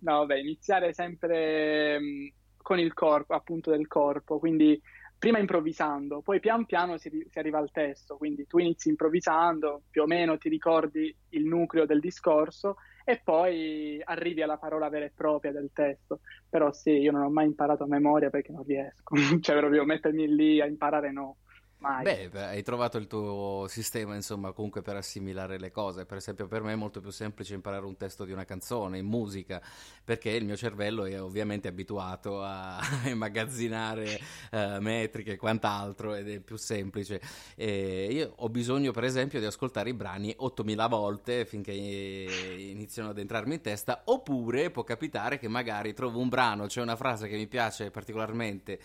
no, 0.01 0.19
vabbè, 0.19 0.37
iniziare 0.37 0.93
sempre 0.93 1.99
mm, 2.01 2.27
con 2.57 2.79
il 2.79 2.93
corpo, 2.95 3.35
appunto 3.35 3.71
del 3.71 3.87
corpo, 3.87 4.39
quindi 4.39 4.81
prima 5.19 5.39
improvvisando, 5.39 6.23
poi 6.23 6.39
pian 6.39 6.65
piano 6.65 6.97
si, 6.97 7.11
si, 7.29 7.39
arriva 7.39 7.59
al 7.59 7.73
testo, 7.73 8.17
quindi 8.17 8.47
tu 8.47 8.59
inizi 8.59 8.89
improvvisando, 8.89 9.83
più 9.91 10.03
o 10.03 10.07
meno 10.07 10.39
ti 10.39 10.49
ricordi 10.49 11.15
il 11.31 11.45
nucleo 11.45 11.87
del 11.87 11.99
discorso 11.99 12.77
e 13.05 13.21
poi 13.25 14.01
arrivi 14.05 14.43
alla 14.43 14.59
parola 14.59 14.89
vera 14.89 15.07
e 15.07 15.13
propria 15.15 15.51
del 15.51 15.71
testo. 15.73 16.21
Però 16.49 16.73
sì, 16.73 16.91
io 16.91 17.11
non 17.11 17.23
ho 17.23 17.31
mai 17.31 17.47
imparato 17.47 17.85
a 17.85 17.89
memoria 17.89 18.31
perché 18.31 18.53
non 18.53 18.63
riesco, 18.63 19.17
cioè 19.41 19.59
proprio 19.59 19.85
mettermi 19.85 20.29
lì 20.35 20.61
a 20.61 20.67
imparare 20.67 21.11
no. 21.11 21.39
Mai. 21.81 22.03
Beh, 22.03 22.31
hai 22.45 22.63
trovato 22.65 22.99
il 22.99 23.07
tuo 23.07 23.67
sistema, 23.69 24.17
insomma, 24.17 24.51
comunque 24.51 24.83
per 24.83 24.97
assimilare 24.97 25.61
le 25.61 25.71
cose. 25.71 26.07
Per 26.07 26.17
esempio, 26.17 26.49
per 26.49 26.63
me 26.63 26.73
è 26.73 26.77
molto 26.77 27.01
più 27.01 27.11
semplice 27.11 27.55
imparare 27.55 27.87
un 27.87 27.97
testo 27.97 28.25
di 28.25 28.33
una 28.33 28.45
canzone 28.45 28.99
in 28.99 29.07
musica, 29.07 29.63
perché 30.03 30.31
il 30.31 30.45
mio 30.45 30.57
cervello 30.57 31.05
è 31.05 31.23
ovviamente 31.23 31.69
abituato 31.69 32.43
a 32.43 32.81
immagazzinare 33.07 34.19
uh, 34.51 34.81
metriche 34.81 35.35
e 35.35 35.37
quant'altro 35.37 36.15
ed 36.15 36.29
è 36.29 36.41
più 36.41 36.57
semplice. 36.57 37.21
E 37.55 38.09
io 38.11 38.33
ho 38.35 38.49
bisogno, 38.49 38.91
per 38.91 39.05
esempio, 39.05 39.39
di 39.39 39.47
ascoltare 39.47 39.91
i 39.91 39.95
brani 39.95 40.35
8000 40.37 40.87
volte 40.89 41.45
finché 41.45 41.71
iniziano 41.71 43.11
ad 43.11 43.19
entrarmi 43.19 43.55
in 43.55 43.61
testa, 43.61 44.03
oppure 44.07 44.71
può 44.71 44.83
capitare 44.83 45.39
che 45.39 45.47
magari 45.47 45.95
trovo 45.95 46.19
un 46.19 46.29
brano, 46.29 46.67
c'è 46.67 46.83
una 46.83 46.97
frase 46.97 47.29
che 47.29 47.37
mi 47.37 47.47
piace 47.47 47.93
particolarmente 47.93 48.81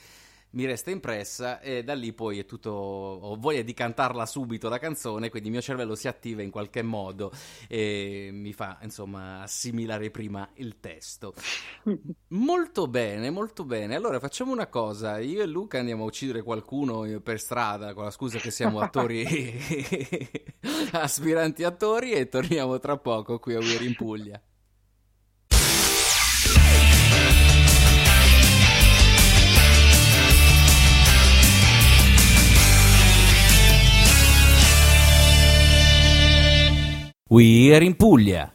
mi 0.54 0.66
resta 0.66 0.92
impressa 0.92 1.60
e 1.60 1.84
da 1.84 1.94
lì 1.94 2.14
poi 2.14 2.40
è 2.40 2.46
tutto 2.46 2.72
ho 2.72 3.36
voglia 3.36 3.62
di 3.62 3.74
cantarla 3.74 4.26
subito 4.26 4.70
la 4.70 4.80
canzone 4.80 5.30
quindi 5.30 5.50
il 5.50 5.54
mio 5.54 5.64
cervello 5.64 5.96
si 5.96 6.08
attiva 6.08 6.42
in 6.42 6.50
qualche 6.50 6.82
modo 6.82 7.32
e 7.68 8.30
mi 8.32 8.54
fa 8.54 8.78
insomma 8.82 9.42
assimilare 9.42 10.10
prima 10.12 10.48
il 10.56 10.80
testo. 10.80 11.34
Molto 12.30 12.88
bene 12.88 13.30
molto 13.30 13.66
bene. 13.66 13.96
Allora 13.96 14.20
facciamo 14.20 14.52
una 14.52 14.68
cosa. 14.68 15.20
Io 15.20 15.42
e 15.42 15.46
Luca 15.46 15.80
andiamo 15.80 16.04
a 16.04 16.08
uccidere 16.08 16.42
qualcuno 16.42 17.20
per 17.20 17.40
strada 17.40 17.94
con 17.94 18.06
la 18.06 18.12
scusa 18.12 18.40
che 18.40 18.52
siamo 18.52 18.80
attori 18.80 19.26
aspiranti 20.94 21.64
attori 21.64 22.12
e 22.12 22.30
torniamo 22.30 22.80
tra 22.80 22.98
poco 22.98 23.40
qui 23.40 23.56
a 23.56 23.60
Weir 23.60 23.82
in 23.82 23.96
Puglia 23.96 24.42
We 37.34 37.74
are 37.74 37.84
in 37.84 37.96
Puglia. 37.96 38.54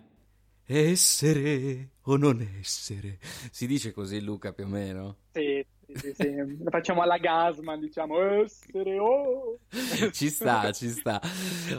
Essere 0.65 1.95
o 2.03 2.17
non 2.17 2.41
essere. 2.61 3.19
Si 3.51 3.67
dice 3.67 3.91
così 3.91 4.21
Luca 4.21 4.53
più 4.53 4.67
o 4.67 4.69
meno? 4.69 5.17
Sì, 5.33 5.67
sì, 5.95 6.13
sì, 6.15 6.59
facciamo 6.69 7.01
alla 7.01 7.17
Gasman, 7.17 7.81
diciamo 7.81 8.21
essere 8.43 8.99
oh. 8.99 9.59
ci 10.13 10.29
sta, 10.29 10.71
ci 10.73 10.91
sta. 10.91 11.19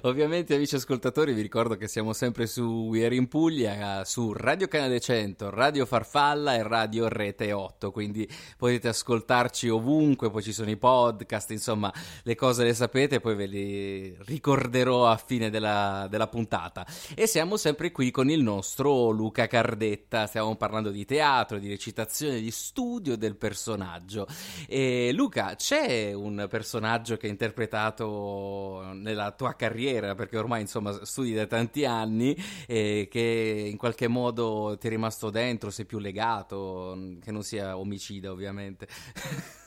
Ovviamente, 0.01 0.56
amici 0.56 0.75
ascoltatori, 0.75 1.32
vi 1.34 1.44
ricordo 1.44 1.75
che 1.78 1.88
siamo 1.88 2.13
sempre 2.13 2.48
su 2.48 2.88
We 2.89 3.06
Are 3.06 3.13
in 3.13 3.28
Puglia, 3.28 4.04
su 4.06 4.34
Radio 4.34 4.68
Canale 4.68 5.00
100, 5.00 5.51
Radio 5.51 5.86
Farfalla 5.86 6.56
e 6.56 6.63
Radio 6.63 7.08
Rete 7.08 7.51
8. 7.51 7.92
Quindi 7.92 8.28
potete 8.58 8.88
ascoltarci 8.88 9.70
ovunque, 9.70 10.32
poi 10.32 10.42
ci 10.42 10.54
sono 10.54 10.72
i 10.72 10.78
podcast, 10.78 11.51
insomma, 11.51 11.94
le 12.24 12.34
cose 12.34 12.63
le 12.63 12.74
sapete, 12.74 13.20
poi 13.20 13.36
ve 13.36 13.46
le 13.46 14.18
ricorderò 14.25 15.08
a 15.08 15.18
fine 15.18 15.51
della, 15.51 16.08
della 16.10 16.28
puntata. 16.28 16.84
E 17.13 17.28
siamo 17.28 17.58
sempre 17.58 17.92
qui 17.92 18.10
con 18.10 18.32
il 18.32 18.42
nostro 18.42 19.12
Luca 19.12 19.46
Cardetta. 19.46 20.25
Stiamo 20.25 20.56
parlando 20.56 20.89
di 20.89 21.06
teatro, 21.06 21.60
di 21.60 21.70
recitazione, 21.70 22.39
di 22.39 22.50
studio 22.50 23.16
del 23.16 23.36
personaggio 23.36 23.98
personaggio. 24.00 24.27
E 24.68 25.12
Luca, 25.13 25.56
c'è 25.56 26.13
un 26.13 26.48
personaggio 26.50 27.18
che 27.18 27.25
hai 27.25 27.32
interpretato 27.32 28.91
nella 28.94 29.32
tua 29.32 29.56
carriera, 29.56 30.15
perché 30.15 30.38
ormai 30.38 30.62
insomma 30.62 30.91
studi 31.06 31.34
da 31.34 31.46
tanti 31.46 31.86
anni, 31.86 32.36
e 32.68 33.08
che 33.10 33.68
in 33.70 33.77
qualche 33.77 34.08
modo 34.08 34.77
ti 34.79 34.88
è 34.88 34.89
rimasto 34.89 35.29
dentro, 35.29 35.70
sei 35.70 35.86
più 35.86 36.00
legato, 36.00 36.98
che 37.22 37.32
non 37.32 37.44
sia 37.44 37.77
omicida 37.77 38.32
ovviamente. 38.32 38.88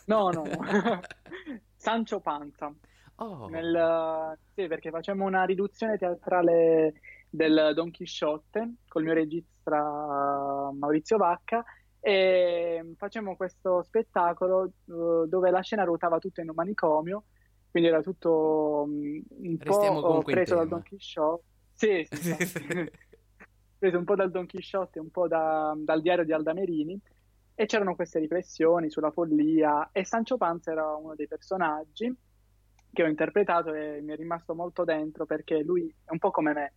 No, 0.06 0.30
no, 0.30 0.44
Sancho 1.76 2.20
Panza. 2.20 2.72
Oh. 3.16 3.48
Nel, 3.48 4.36
sì, 4.54 4.66
perché 4.66 4.90
facciamo 4.90 5.26
una 5.26 5.44
riduzione 5.44 5.96
teatrale 5.96 6.94
del 7.30 7.72
Don 7.74 7.90
Chisciotte 7.90 8.74
col 8.88 9.04
mio 9.04 9.12
regista 9.12 10.70
Maurizio 10.72 11.18
Vacca 11.18 11.64
e 12.04 12.94
facciamo 12.96 13.36
questo 13.36 13.84
spettacolo 13.84 14.72
uh, 14.86 15.26
dove 15.26 15.50
la 15.52 15.60
scena 15.60 15.84
ruotava 15.84 16.18
tutto 16.18 16.40
in 16.40 16.48
un 16.48 16.56
manicomio, 16.56 17.26
quindi 17.70 17.88
era 17.88 18.00
tutto 18.00 18.82
um, 18.86 19.22
un 19.28 19.56
Restiamo 19.56 20.00
po' 20.00 20.22
preso 20.22 20.56
dal 20.56 20.66
Don 20.66 20.82
Quixote. 20.82 21.44
Sì, 21.72 22.04
sì, 22.10 22.34
preso 23.78 23.98
un 23.98 24.04
po' 24.04 24.16
dal 24.16 24.32
Don 24.32 24.46
Quixote, 24.48 24.98
un 24.98 25.10
po' 25.10 25.28
da, 25.28 25.74
dal 25.76 26.02
diario 26.02 26.24
di 26.24 26.32
Aldamerini 26.32 27.00
e 27.54 27.66
c'erano 27.66 27.94
queste 27.94 28.18
riflessioni 28.18 28.90
sulla 28.90 29.12
follia. 29.12 29.90
E 29.92 30.04
Sancho 30.04 30.36
Panza 30.36 30.72
era 30.72 30.96
uno 30.96 31.14
dei 31.14 31.28
personaggi 31.28 32.12
che 32.92 33.02
ho 33.04 33.06
interpretato 33.06 33.72
e 33.72 34.00
mi 34.02 34.12
è 34.12 34.16
rimasto 34.16 34.56
molto 34.56 34.82
dentro 34.82 35.24
perché 35.24 35.62
lui 35.62 35.88
è 36.04 36.10
un 36.10 36.18
po' 36.18 36.32
come 36.32 36.52
me, 36.52 36.72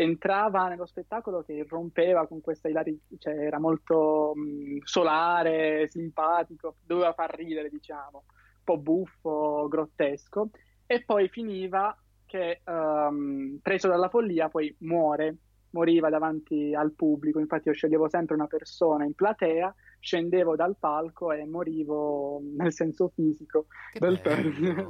entrava 0.00 0.68
nello 0.68 0.86
spettacolo 0.86 1.42
che 1.42 1.54
irrompeva 1.54 2.28
con 2.28 2.40
questa 2.40 2.68
ilarità, 2.68 3.02
cioè 3.18 3.34
era 3.34 3.58
molto 3.58 4.32
mh, 4.32 4.78
solare, 4.84 5.88
simpatico, 5.90 6.76
doveva 6.86 7.12
far 7.14 7.34
ridere, 7.34 7.68
diciamo, 7.68 8.24
un 8.28 8.62
po' 8.62 8.78
buffo, 8.78 9.66
grottesco, 9.68 10.50
e 10.86 11.02
poi 11.04 11.28
finiva 11.28 12.00
che 12.26 12.60
um, 12.66 13.58
preso 13.60 13.88
dalla 13.88 14.08
follia 14.08 14.48
poi 14.48 14.72
muore, 14.80 15.36
moriva 15.70 16.08
davanti 16.10 16.74
al 16.76 16.92
pubblico, 16.92 17.40
infatti 17.40 17.66
io 17.66 17.74
sceglievo 17.74 18.08
sempre 18.08 18.36
una 18.36 18.46
persona 18.46 19.04
in 19.04 19.14
platea, 19.14 19.74
scendevo 19.98 20.54
dal 20.54 20.76
palco 20.78 21.32
e 21.32 21.44
morivo 21.44 22.40
nel 22.56 22.72
senso 22.72 23.08
fisico 23.08 23.66
che 23.92 23.98
del 23.98 24.20
termine. 24.20 24.86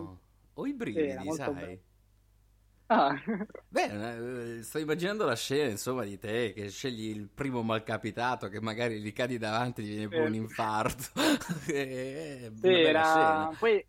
Ho 0.53 0.67
i 0.67 0.75
brividi, 0.75 1.33
sai? 1.33 1.55
Bello. 1.55 1.81
Ah. 2.91 3.15
Beh, 3.69 4.63
sto 4.63 4.79
immaginando 4.79 5.27
la 5.27 5.37
scena, 5.37 5.71
insomma, 5.71 6.05
di 6.05 6.19
te 6.19 6.53
che 6.55 6.71
scegli 6.71 7.11
il 7.15 7.29
primo 7.29 7.63
malcapitato 7.63 8.49
che 8.49 8.61
magari 8.61 9.01
gli 9.01 9.13
cadi 9.13 9.37
davanti 9.37 9.83
e 9.83 9.85
ti 9.85 9.91
viene 9.91 10.09
pure 10.09 10.27
un 10.27 10.35
infarto. 10.35 11.03
sì, 11.65 12.69
era... 12.69 13.51
Poi 13.59 13.85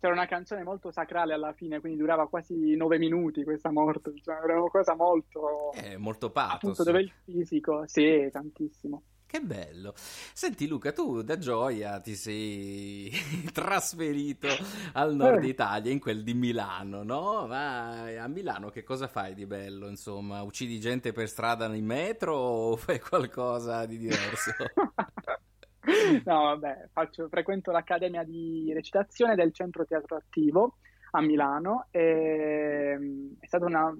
c'era 0.00 0.12
una 0.12 0.26
canzone 0.26 0.64
molto 0.64 0.90
sacrale 0.90 1.32
alla 1.32 1.52
fine, 1.52 1.78
quindi 1.78 1.98
durava 1.98 2.28
quasi 2.28 2.74
nove 2.74 2.98
minuti 2.98 3.44
questa 3.44 3.70
morte, 3.70 4.12
cioè, 4.20 4.34
era 4.42 4.60
una 4.60 4.70
cosa 4.70 4.96
molto... 4.96 5.72
Eh, 5.74 5.96
molto 5.96 6.30
pathos. 6.30 6.72
Appunto, 6.72 6.82
dove 6.82 7.00
il 7.00 7.12
fisico, 7.24 7.84
sì, 7.86 8.28
tantissimo. 8.32 9.02
Che 9.32 9.40
bello. 9.40 9.94
Senti 9.96 10.68
Luca, 10.68 10.92
tu 10.92 11.22
da 11.22 11.38
Gioia 11.38 11.98
ti 12.00 12.14
sei 12.16 13.10
trasferito 13.50 14.48
al 14.92 15.14
nord 15.14 15.42
eh. 15.44 15.48
Italia, 15.48 15.90
in 15.90 16.00
quel 16.00 16.22
di 16.22 16.34
Milano, 16.34 17.02
no? 17.02 17.46
Ma 17.46 18.14
a 18.14 18.28
Milano 18.28 18.68
che 18.68 18.82
cosa 18.82 19.08
fai 19.08 19.32
di 19.32 19.46
bello, 19.46 19.88
insomma? 19.88 20.42
Uccidi 20.42 20.78
gente 20.78 21.12
per 21.12 21.28
strada 21.28 21.64
in 21.74 21.86
metro 21.86 22.34
o 22.34 22.76
fai 22.76 23.00
qualcosa 23.00 23.86
di 23.86 23.96
diverso? 23.96 24.52
no, 26.26 26.42
vabbè, 26.42 26.88
faccio, 26.92 27.26
frequento 27.30 27.70
l'accademia 27.70 28.24
di 28.24 28.70
recitazione 28.74 29.34
del 29.34 29.54
Centro 29.54 29.86
Teatro 29.86 30.16
Attivo 30.16 30.76
a 31.12 31.22
Milano 31.22 31.86
e 31.90 32.98
è 33.40 33.46
stata 33.46 33.64
una 33.64 33.96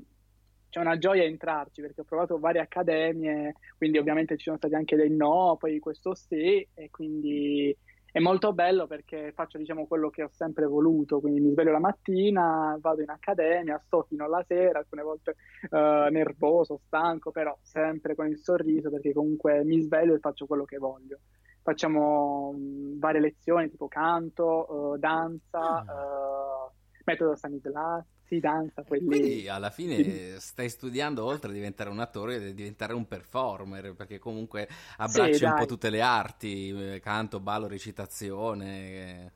c'è 0.72 0.80
una 0.80 0.96
gioia 0.96 1.24
entrarci 1.24 1.82
perché 1.82 2.00
ho 2.00 2.04
provato 2.04 2.38
varie 2.38 2.62
accademie, 2.62 3.56
quindi 3.76 3.98
ovviamente 3.98 4.38
ci 4.38 4.44
sono 4.44 4.56
stati 4.56 4.74
anche 4.74 4.96
dei 4.96 5.14
no, 5.14 5.56
poi 5.58 5.78
questo 5.80 6.14
sì, 6.14 6.66
e 6.72 6.88
quindi 6.88 7.76
è 8.10 8.18
molto 8.20 8.54
bello 8.54 8.86
perché 8.86 9.32
faccio 9.34 9.58
diciamo 9.58 9.86
quello 9.86 10.08
che 10.08 10.22
ho 10.22 10.30
sempre 10.32 10.64
voluto, 10.64 11.20
quindi 11.20 11.40
mi 11.40 11.50
sveglio 11.50 11.72
la 11.72 11.78
mattina, 11.78 12.74
vado 12.80 13.02
in 13.02 13.10
accademia, 13.10 13.78
sto 13.84 14.06
fino 14.08 14.24
alla 14.24 14.42
sera, 14.48 14.78
alcune 14.78 15.02
volte 15.02 15.36
uh, 15.68 16.10
nervoso, 16.10 16.80
stanco, 16.86 17.30
però 17.30 17.54
sempre 17.60 18.14
con 18.14 18.26
il 18.28 18.38
sorriso 18.38 18.88
perché 18.88 19.12
comunque 19.12 19.62
mi 19.64 19.78
sveglio 19.82 20.14
e 20.14 20.20
faccio 20.20 20.46
quello 20.46 20.64
che 20.64 20.78
voglio. 20.78 21.18
Facciamo 21.62 22.48
um, 22.48 22.98
varie 22.98 23.20
lezioni 23.20 23.68
tipo 23.68 23.88
canto, 23.88 24.72
uh, 24.72 24.96
danza, 24.96 25.82
uh, 25.82 26.72
metodo 27.04 27.36
Stanislavski, 27.36 28.21
si 28.32 28.40
danza. 28.40 28.82
Quelli... 28.82 29.06
Quindi 29.06 29.48
alla 29.48 29.70
fine 29.70 30.40
stai 30.40 30.70
studiando 30.70 31.24
oltre 31.24 31.50
a 31.50 31.52
diventare 31.52 31.90
un 31.90 32.00
attore, 32.00 32.38
devi 32.38 32.54
diventare 32.54 32.94
un 32.94 33.06
performer, 33.06 33.94
perché 33.94 34.18
comunque 34.18 34.66
abbracci 34.96 35.34
sì, 35.34 35.44
un 35.44 35.54
po' 35.54 35.66
tutte 35.66 35.90
le 35.90 36.00
arti, 36.00 36.94
eh, 36.94 37.00
canto, 37.00 37.40
ballo, 37.40 37.68
recitazione, 37.68 38.90
eh, 38.90 39.32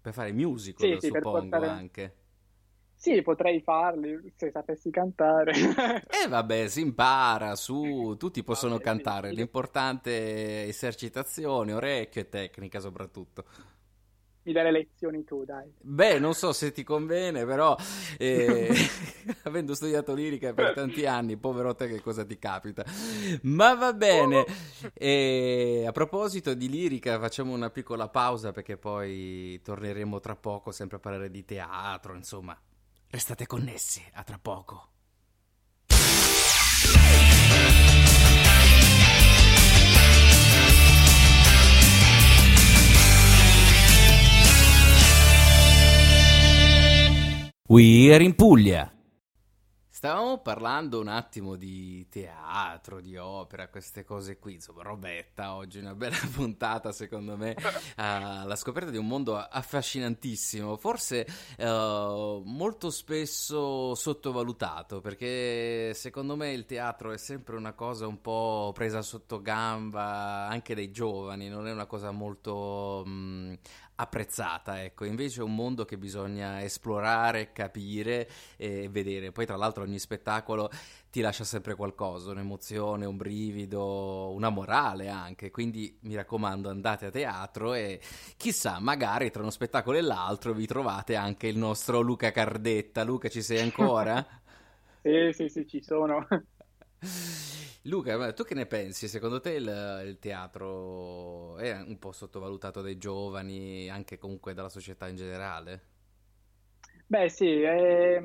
per 0.00 0.14
fare 0.14 0.32
musical 0.32 0.98
sì, 0.98 1.06
suppongo 1.08 1.40
sì, 1.40 1.48
portare... 1.48 1.68
anche. 1.68 2.16
Sì, 2.94 3.20
potrei 3.20 3.60
farli 3.60 4.32
se 4.36 4.52
sapessi 4.52 4.88
cantare. 4.90 5.52
E 5.52 6.24
eh 6.24 6.28
vabbè, 6.28 6.68
si 6.68 6.82
impara 6.82 7.56
su, 7.56 8.14
tutti 8.16 8.44
possono 8.44 8.74
vabbè, 8.74 8.84
cantare, 8.84 9.32
l'importante 9.32 10.64
è 10.64 10.68
esercitazione, 10.68 11.72
orecchio 11.72 12.20
e 12.20 12.28
tecnica 12.28 12.78
soprattutto 12.78 13.44
mi 14.44 14.52
dai 14.52 14.64
le 14.64 14.70
lezioni 14.72 15.24
tu, 15.24 15.44
dai. 15.44 15.72
Beh, 15.80 16.18
non 16.18 16.34
so 16.34 16.52
se 16.52 16.72
ti 16.72 16.82
conviene, 16.82 17.44
però 17.44 17.76
eh, 18.18 18.68
avendo 19.44 19.74
studiato 19.74 20.14
lirica 20.14 20.52
per 20.52 20.74
tanti 20.74 21.06
anni, 21.06 21.36
povero 21.36 21.74
te 21.74 21.88
che 21.88 22.00
cosa 22.00 22.24
ti 22.24 22.38
capita. 22.38 22.84
Ma 23.42 23.74
va 23.74 23.92
bene. 23.92 24.44
E 24.94 25.84
a 25.86 25.92
proposito 25.92 26.54
di 26.54 26.68
lirica, 26.68 27.18
facciamo 27.18 27.52
una 27.52 27.70
piccola 27.70 28.08
pausa 28.08 28.50
perché 28.52 28.76
poi 28.76 29.60
torneremo 29.62 30.20
tra 30.20 30.34
poco 30.34 30.72
sempre 30.72 30.96
a 30.96 31.00
parlare 31.00 31.30
di 31.30 31.44
teatro, 31.44 32.14
insomma. 32.14 32.58
Restate 33.08 33.46
connessi, 33.46 34.02
a 34.14 34.24
tra 34.24 34.38
poco. 34.40 34.91
We 47.68 48.12
are 48.12 48.24
in 48.24 48.34
Puglia. 48.34 48.92
Stavamo 49.88 50.38
parlando 50.38 50.98
un 50.98 51.06
attimo 51.06 51.54
di 51.54 52.08
teatro, 52.08 53.00
di 53.00 53.16
opera, 53.16 53.68
queste 53.68 54.02
cose 54.02 54.36
qui, 54.40 54.54
insomma, 54.54 54.82
robetta 54.82 55.54
oggi, 55.54 55.78
una 55.78 55.94
bella 55.94 56.16
puntata 56.34 56.90
secondo 56.90 57.36
me, 57.36 57.54
alla 57.96 58.56
scoperta 58.56 58.90
di 58.90 58.96
un 58.96 59.06
mondo 59.06 59.36
affascinantissimo, 59.36 60.76
forse 60.76 61.24
uh, 61.58 62.42
molto 62.44 62.90
spesso 62.90 63.94
sottovalutato, 63.94 65.00
perché 65.00 65.94
secondo 65.94 66.34
me 66.34 66.52
il 66.52 66.66
teatro 66.66 67.12
è 67.12 67.16
sempre 67.16 67.54
una 67.54 67.74
cosa 67.74 68.08
un 68.08 68.20
po' 68.20 68.72
presa 68.74 69.02
sotto 69.02 69.40
gamba 69.40 70.48
anche 70.48 70.74
dai 70.74 70.90
giovani, 70.90 71.48
non 71.48 71.68
è 71.68 71.70
una 71.70 71.86
cosa 71.86 72.10
molto 72.10 73.04
um, 73.06 73.56
apprezzata, 74.02 74.82
ecco, 74.82 75.04
invece 75.04 75.40
è 75.40 75.44
un 75.44 75.54
mondo 75.54 75.84
che 75.84 75.98
bisogna 75.98 76.62
esplorare, 76.62 77.52
capire 77.52 78.28
e 78.56 78.88
vedere. 78.90 79.32
Poi 79.32 79.46
tra 79.46 79.56
l'altro 79.56 79.82
ogni 79.82 79.98
spettacolo 79.98 80.70
ti 81.10 81.20
lascia 81.20 81.44
sempre 81.44 81.74
qualcosa, 81.74 82.30
un'emozione, 82.30 83.04
un 83.06 83.16
brivido, 83.16 84.30
una 84.32 84.48
morale 84.50 85.08
anche, 85.08 85.50
quindi 85.50 85.98
mi 86.02 86.14
raccomando 86.14 86.68
andate 86.70 87.06
a 87.06 87.10
teatro 87.10 87.74
e 87.74 88.00
chissà, 88.36 88.78
magari 88.80 89.30
tra 89.30 89.42
uno 89.42 89.50
spettacolo 89.50 89.98
e 89.98 90.00
l'altro 90.02 90.52
vi 90.52 90.66
trovate 90.66 91.16
anche 91.16 91.46
il 91.48 91.58
nostro 91.58 92.00
Luca 92.00 92.30
Cardetta. 92.30 93.04
Luca, 93.04 93.28
ci 93.28 93.42
sei 93.42 93.60
ancora? 93.60 94.24
sì, 95.02 95.32
sì, 95.32 95.48
sì, 95.48 95.66
ci 95.66 95.82
sono. 95.82 96.26
Luca, 97.86 98.32
tu 98.32 98.44
che 98.44 98.54
ne 98.54 98.66
pensi? 98.66 99.08
Secondo 99.08 99.40
te 99.40 99.54
il, 99.54 100.02
il, 100.06 100.18
teatro 100.20 101.56
è 101.56 101.74
un 101.80 101.98
po' 101.98 102.12
sottovalutato 102.12 102.80
dai 102.80 102.96
giovani, 102.96 103.90
anche 103.90 104.18
comunque 104.18 104.54
dalla 104.54 104.68
società 104.68 105.08
in 105.08 105.16
generale? 105.16 105.80
Beh, 107.06 107.28
sì, 107.28 107.60
è, 107.60 108.22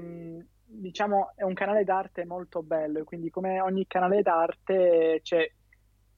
diciamo 0.64 1.34
è 1.36 1.44
un 1.44 1.54
canale 1.56 1.84
d'arte 1.84 2.26
molto 2.26 2.62
bello, 2.62 3.04
quindi 3.04 3.30
come 3.32 3.60
ogni 3.60 3.88
canale 3.88 4.22
d'arte 4.22 5.22
c'è 5.24 5.52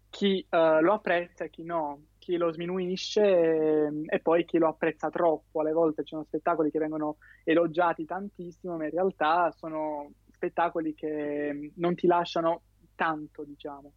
chi 0.10 0.46
uh, 0.50 0.82
lo 0.82 0.94
apprezza 0.94 1.46
e 1.46 1.50
chi 1.50 1.64
no, 1.64 2.08
chi 2.18 2.36
lo 2.36 2.52
sminuisce 2.52 3.22
e, 3.22 3.90
e, 4.06 4.20
poi 4.20 4.44
chi 4.44 4.58
lo 4.58 4.68
apprezza 4.68 5.10
troppo. 5.10 5.62
Alle 5.62 5.72
volte 5.72 6.04
ci 6.04 6.10
sono 6.10 6.26
spettacoli 6.26 6.72
che 6.72 6.80
vengono 6.80 7.18
elogiati 7.44 8.06
tantissimo, 8.06 8.76
ma 8.76 8.86
in 8.86 8.92
realtà 8.92 9.52
sono 9.52 10.12
spettacoli 10.40 10.96
che 10.96 11.74
non 11.76 11.96
ti 11.96 12.08
lasciano 12.08 12.62
tanto, 12.96 13.44
diciamo. 13.44 13.92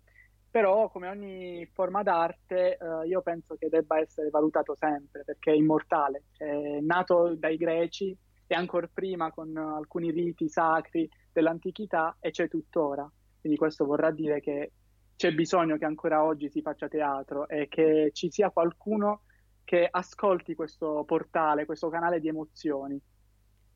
Però, 0.50 0.90
come 0.90 1.09
ogni 1.09 1.64
forma 1.72 2.02
d'arte, 2.02 2.76
eh, 2.76 3.07
io 3.07 3.22
penso 3.22 3.55
che 3.55 3.68
debba 3.68 4.00
essere 4.00 4.28
valutato 4.28 4.74
sempre 4.74 5.22
perché 5.24 5.52
è 5.52 5.55
immortale. 5.55 6.24
È 6.37 6.81
nato 6.81 7.35
dai 7.37 7.57
greci 7.57 8.14
e 8.46 8.55
ancora 8.55 8.90
prima 8.92 9.31
con 9.31 9.57
alcuni 9.57 10.11
riti 10.11 10.48
sacri 10.48 11.09
dell'antichità 11.33 12.16
e 12.20 12.31
c'è 12.33 12.48
tuttora. 12.48 13.11
Quindi, 13.40 13.57
questo 13.57 13.87
vorrà 13.87 14.11
dire 14.11 14.40
che 14.40 14.72
c'è 15.16 15.33
bisogno 15.33 15.78
che 15.78 15.85
ancora 15.85 16.24
oggi 16.24 16.50
si 16.50 16.61
faccia 16.61 16.88
teatro 16.88 17.48
e 17.48 17.68
che 17.68 18.11
ci 18.12 18.31
sia 18.31 18.50
qualcuno 18.50 19.22
che 19.64 19.87
ascolti 19.88 20.55
questo 20.55 21.05
portale, 21.07 21.64
questo 21.64 21.88
canale 21.88 22.18
di 22.20 22.28
emozioni 22.28 23.00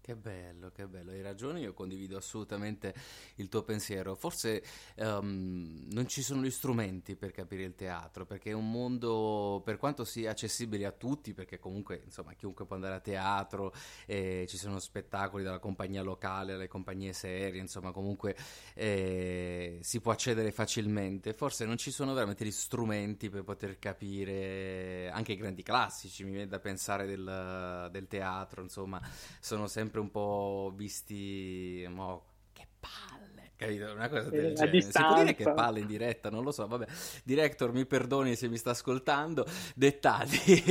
Che 0.07 0.14
bello, 0.14 0.71
che 0.71 0.87
bello, 0.87 1.11
hai 1.11 1.21
ragione, 1.21 1.59
io 1.59 1.75
condivido 1.75 2.16
assolutamente 2.16 2.95
il 3.38 3.49
tuo 3.49 3.64
pensiero. 3.64 4.14
Forse 4.14 4.62
um, 4.99 5.85
non 5.90 6.07
ci 6.07 6.23
sono 6.23 6.42
gli 6.42 6.51
strumenti 6.53 7.16
per 7.16 7.33
capire 7.33 7.64
il 7.64 7.75
teatro, 7.75 8.25
perché 8.25 8.51
è 8.51 8.53
un 8.53 8.71
mondo, 8.71 9.61
per 9.64 9.79
quanto 9.79 10.05
sia 10.05 10.31
accessibile 10.31 10.87
a 10.87 10.92
tutti, 10.92 11.35
perché 11.35 11.59
comunque 11.59 12.03
insomma 12.05 12.35
chiunque 12.35 12.66
può 12.66 12.77
andare 12.77 12.95
a 12.95 13.01
teatro, 13.01 13.75
eh, 14.07 14.47
ci 14.49 14.57
sono 14.57 14.79
spettacoli 14.79 15.42
dalla 15.42 15.59
compagnia 15.59 16.03
locale 16.03 16.53
alle 16.53 16.69
compagnie 16.69 17.12
serie, 17.12 17.61
insomma 17.61 17.90
comunque 17.90 18.37
eh, 18.75 19.81
si 19.83 20.01
può 20.01 20.12
accedere 20.12 20.53
facilmente, 20.53 21.35
forse 21.35 21.64
non 21.64 21.79
ci 21.79 21.90
sono 21.90 22.14
veramente 22.14 22.45
gli 22.45 22.53
strumenti 22.53 23.29
per 23.29 23.42
poter 23.42 23.81
capire 23.81 25.11
anche 25.11 25.33
i 25.33 25.37
grandi 25.37 25.64
classici, 25.64 26.23
mi 26.23 26.31
viene 26.31 26.47
da 26.47 26.61
pensare 26.61 27.07
del, 27.07 27.88
del 27.90 28.07
teatro, 28.07 28.62
insomma 28.62 29.03
sono 29.40 29.66
sempre 29.66 29.95
sempre 29.96 30.00
un 30.00 30.11
po' 30.11 30.72
visti, 30.74 31.87
mo, 31.88 32.24
che 32.52 32.66
palle, 32.78 33.52
capito? 33.56 33.92
Una 33.92 34.09
cosa 34.09 34.28
del 34.28 34.54
genere. 34.54 34.82
Si 34.82 34.90
può 34.92 35.14
dire 35.14 35.35
che 35.35 35.52
palle 35.52 35.80
in 35.80 35.87
diretta, 35.87 36.30
non 36.30 36.42
lo 36.42 36.52
so, 36.52 36.66
vabbè. 36.66 36.87
Director, 37.24 37.72
mi 37.72 37.87
perdoni 37.87 38.35
se 38.37 38.48
mi 38.48 38.56
sta 38.56 38.70
ascoltando, 38.70 39.46
dettagli, 39.74 40.62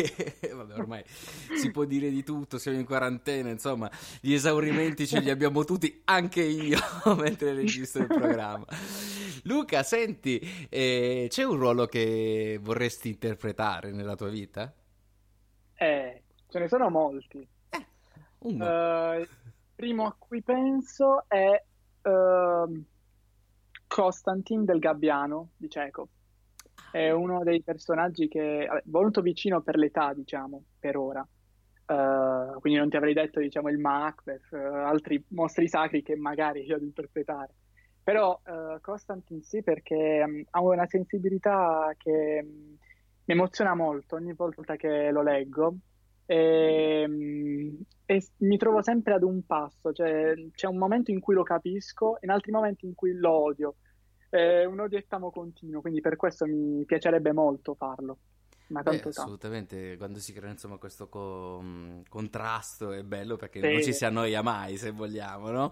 vabbè, 0.54 0.74
ormai 0.76 1.04
si 1.56 1.72
può 1.72 1.86
dire 1.86 2.10
di 2.10 2.24
tutto, 2.24 2.58
siamo 2.58 2.78
in 2.78 2.86
quarantena, 2.86 3.50
insomma, 3.50 3.90
gli 4.22 4.34
esaurimenti 4.34 5.08
ce 5.08 5.20
li 5.20 5.30
abbiamo 5.30 5.64
tutti, 5.64 6.02
anche 6.06 6.44
io, 6.44 6.80
mentre 7.18 7.54
registro 7.54 8.02
il 8.02 8.08
programma. 8.08 8.66
Luca, 9.44 9.84
senti, 9.84 10.40
eh, 10.70 11.28
c'è 11.30 11.44
un 11.44 11.56
ruolo 11.56 11.86
che 11.86 12.60
vorresti 12.62 13.10
interpretare 13.10 13.92
nella 13.92 14.16
tua 14.16 14.30
vita? 14.30 14.74
Eh, 15.78 16.22
ce 16.48 16.60
ne 16.60 16.68
sono 16.68 16.90
molti. 16.90 17.55
Uh, 18.46 19.20
il 19.22 19.30
primo 19.74 20.06
a 20.06 20.16
cui 20.18 20.44
penso 20.44 21.26
è 21.28 21.64
uh, 22.04 22.10
ehm, 22.10 22.86
Constantin 23.88 24.66
del 24.66 24.78
Gabbiano 24.78 25.50
di 25.58 25.68
Chekhov. 25.68 26.08
È 26.92 27.10
uno 27.10 27.44
dei 27.44 27.64
personaggi 27.64 28.28
che 28.28 28.66
è 28.66 28.82
molto 28.86 29.22
vicino 29.22 29.62
per 29.62 29.78
l'età, 29.78 30.14
diciamo, 30.14 30.64
per 30.80 30.96
ora. 30.96 31.28
Uh, 31.88 32.60
quindi 32.60 32.80
non 32.80 32.90
ti 32.90 32.98
avrei 32.98 33.14
detto, 33.14 33.40
diciamo, 33.40 33.70
il 33.70 33.80
Macbeth, 33.80 34.52
uh, 34.52 34.56
altri 34.56 35.24
mostri 35.30 35.68
sacri 35.68 36.04
che 36.04 36.16
magari 36.16 36.64
io 36.66 36.76
ad 36.76 36.84
interpretare. 36.84 37.54
Però 38.04 38.40
Constantin 38.82 39.42
sì, 39.42 39.64
perché 39.64 40.24
um, 40.24 40.44
ha 40.52 40.62
una 40.62 40.86
sensibilità 40.86 41.92
che 41.98 42.40
um, 42.44 42.78
mi 43.26 43.34
emoziona 43.34 43.74
molto 43.74 44.16
ogni 44.16 44.34
volta 44.34 44.76
che 44.76 45.10
lo 45.10 45.24
leggo 45.24 45.76
e, 46.26 47.02
ehm, 47.02 47.82
e, 48.06 48.28
mi 48.38 48.58
trovo 48.58 48.82
sempre 48.82 49.14
ad 49.14 49.24
un 49.24 49.46
passo, 49.46 49.92
cioè 49.92 50.34
c'è 50.52 50.68
un 50.68 50.78
momento 50.78 51.12
in 51.12 51.20
cui 51.20 51.36
lo 51.36 51.44
capisco 51.44 52.16
e 52.16 52.26
in 52.26 52.32
altri 52.32 52.52
momenti 52.52 52.86
in 52.86 52.94
cui 52.94 53.14
lo 53.14 53.32
odio. 53.32 53.76
È 54.30 54.66
un 54.66 54.80
odio 54.80 54.98
e 54.98 55.06
continuo, 55.32 55.82
quindi 55.82 56.02
per 56.02 56.16
questo 56.16 56.46
mi 56.46 56.84
piacerebbe 56.86 57.32
molto 57.32 57.76
farlo. 57.76 58.20
Ma 58.68 58.82
Beh, 58.82 59.02
assolutamente, 59.02 59.96
quando 59.96 60.18
si 60.20 60.34
crea 60.34 60.50
insomma 60.50 60.78
questo 60.78 61.08
co- 61.08 61.64
contrasto 62.10 62.92
è 62.92 63.04
bello 63.04 63.36
perché 63.36 63.62
sì. 63.62 63.72
non 63.72 63.82
ci 63.84 63.94
si 63.94 64.06
annoia 64.06 64.42
mai 64.42 64.78
se 64.78 64.90
vogliamo, 64.90 65.52
no? 65.52 65.70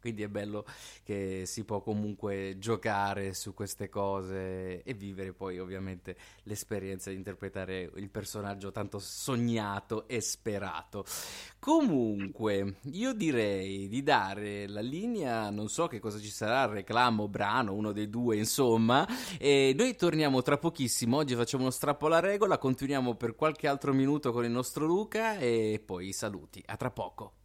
Quindi 0.00 0.22
è 0.22 0.28
bello 0.28 0.64
che 1.04 1.44
si 1.44 1.64
può 1.64 1.80
comunque 1.82 2.56
giocare 2.58 3.34
su 3.34 3.52
queste 3.54 3.88
cose 3.88 4.82
e 4.82 4.94
vivere 4.94 5.32
poi 5.32 5.58
ovviamente 5.58 6.16
l'esperienza 6.44 7.10
di 7.10 7.16
interpretare 7.16 7.90
il 7.96 8.08
personaggio 8.10 8.70
tanto 8.70 8.98
sognato 8.98 10.08
e 10.08 10.20
sperato. 10.20 11.04
Comunque, 11.58 12.76
io 12.92 13.12
direi 13.12 13.88
di 13.88 14.02
dare 14.02 14.66
la 14.66 14.80
linea, 14.80 15.50
non 15.50 15.68
so 15.68 15.86
che 15.86 15.98
cosa 15.98 16.18
ci 16.18 16.30
sarà, 16.30 16.64
reclamo, 16.66 17.28
brano, 17.28 17.74
uno 17.74 17.92
dei 17.92 18.08
due, 18.08 18.36
insomma, 18.36 19.06
e 19.38 19.74
noi 19.76 19.94
torniamo 19.96 20.40
tra 20.42 20.56
pochissimo, 20.56 21.18
oggi 21.18 21.34
facciamo 21.34 21.64
uno 21.64 21.72
strappo 21.72 22.06
alla 22.06 22.20
regola, 22.20 22.58
continuiamo 22.58 23.14
per 23.14 23.34
qualche 23.34 23.68
altro 23.68 23.92
minuto 23.92 24.32
con 24.32 24.44
il 24.44 24.50
nostro 24.50 24.86
Luca 24.86 25.36
e 25.38 25.82
poi 25.84 26.12
saluti. 26.12 26.62
A 26.66 26.76
tra 26.76 26.90
poco. 26.90 27.39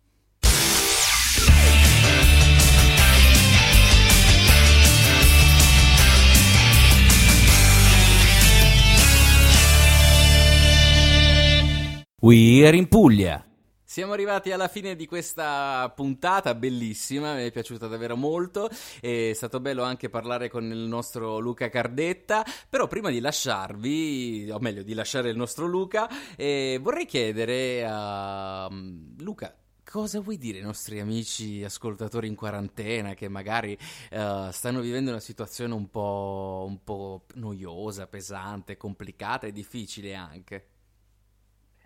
We 12.25 12.65
are 12.65 12.75
in 12.75 12.87
Puglia. 12.87 13.45
Siamo 13.83 14.13
arrivati 14.13 14.51
alla 14.51 14.67
fine 14.67 14.95
di 14.95 15.05
questa 15.05 15.93
puntata 15.95 16.55
bellissima, 16.55 17.35
mi 17.35 17.43
è 17.43 17.51
piaciuta 17.51 17.85
davvero 17.85 18.15
molto, 18.15 18.67
è 18.99 19.31
stato 19.35 19.59
bello 19.59 19.83
anche 19.83 20.09
parlare 20.09 20.49
con 20.49 20.63
il 20.63 20.87
nostro 20.87 21.37
Luca 21.37 21.69
Cardetta, 21.69 22.43
però 22.67 22.87
prima 22.87 23.11
di 23.11 23.19
lasciarvi, 23.19 24.49
o 24.51 24.57
meglio 24.57 24.81
di 24.81 24.95
lasciare 24.95 25.29
il 25.29 25.37
nostro 25.37 25.67
Luca, 25.67 26.09
eh, 26.35 26.79
vorrei 26.81 27.05
chiedere 27.05 27.85
a 27.87 28.69
mm, 28.71 29.19
Luca, 29.19 29.55
cosa 29.87 30.19
vuoi 30.19 30.39
dire 30.39 30.57
ai 30.57 30.63
nostri 30.63 30.99
amici 30.99 31.63
ascoltatori 31.63 32.25
in 32.27 32.33
quarantena 32.33 33.13
che 33.13 33.27
magari 33.27 33.77
uh, 34.13 34.49
stanno 34.49 34.81
vivendo 34.81 35.11
una 35.11 35.19
situazione 35.19 35.75
un 35.75 35.91
po', 35.91 36.65
un 36.67 36.83
po' 36.83 37.25
noiosa, 37.35 38.07
pesante, 38.07 38.77
complicata 38.77 39.45
e 39.45 39.51
difficile 39.51 40.15
anche? 40.15 40.69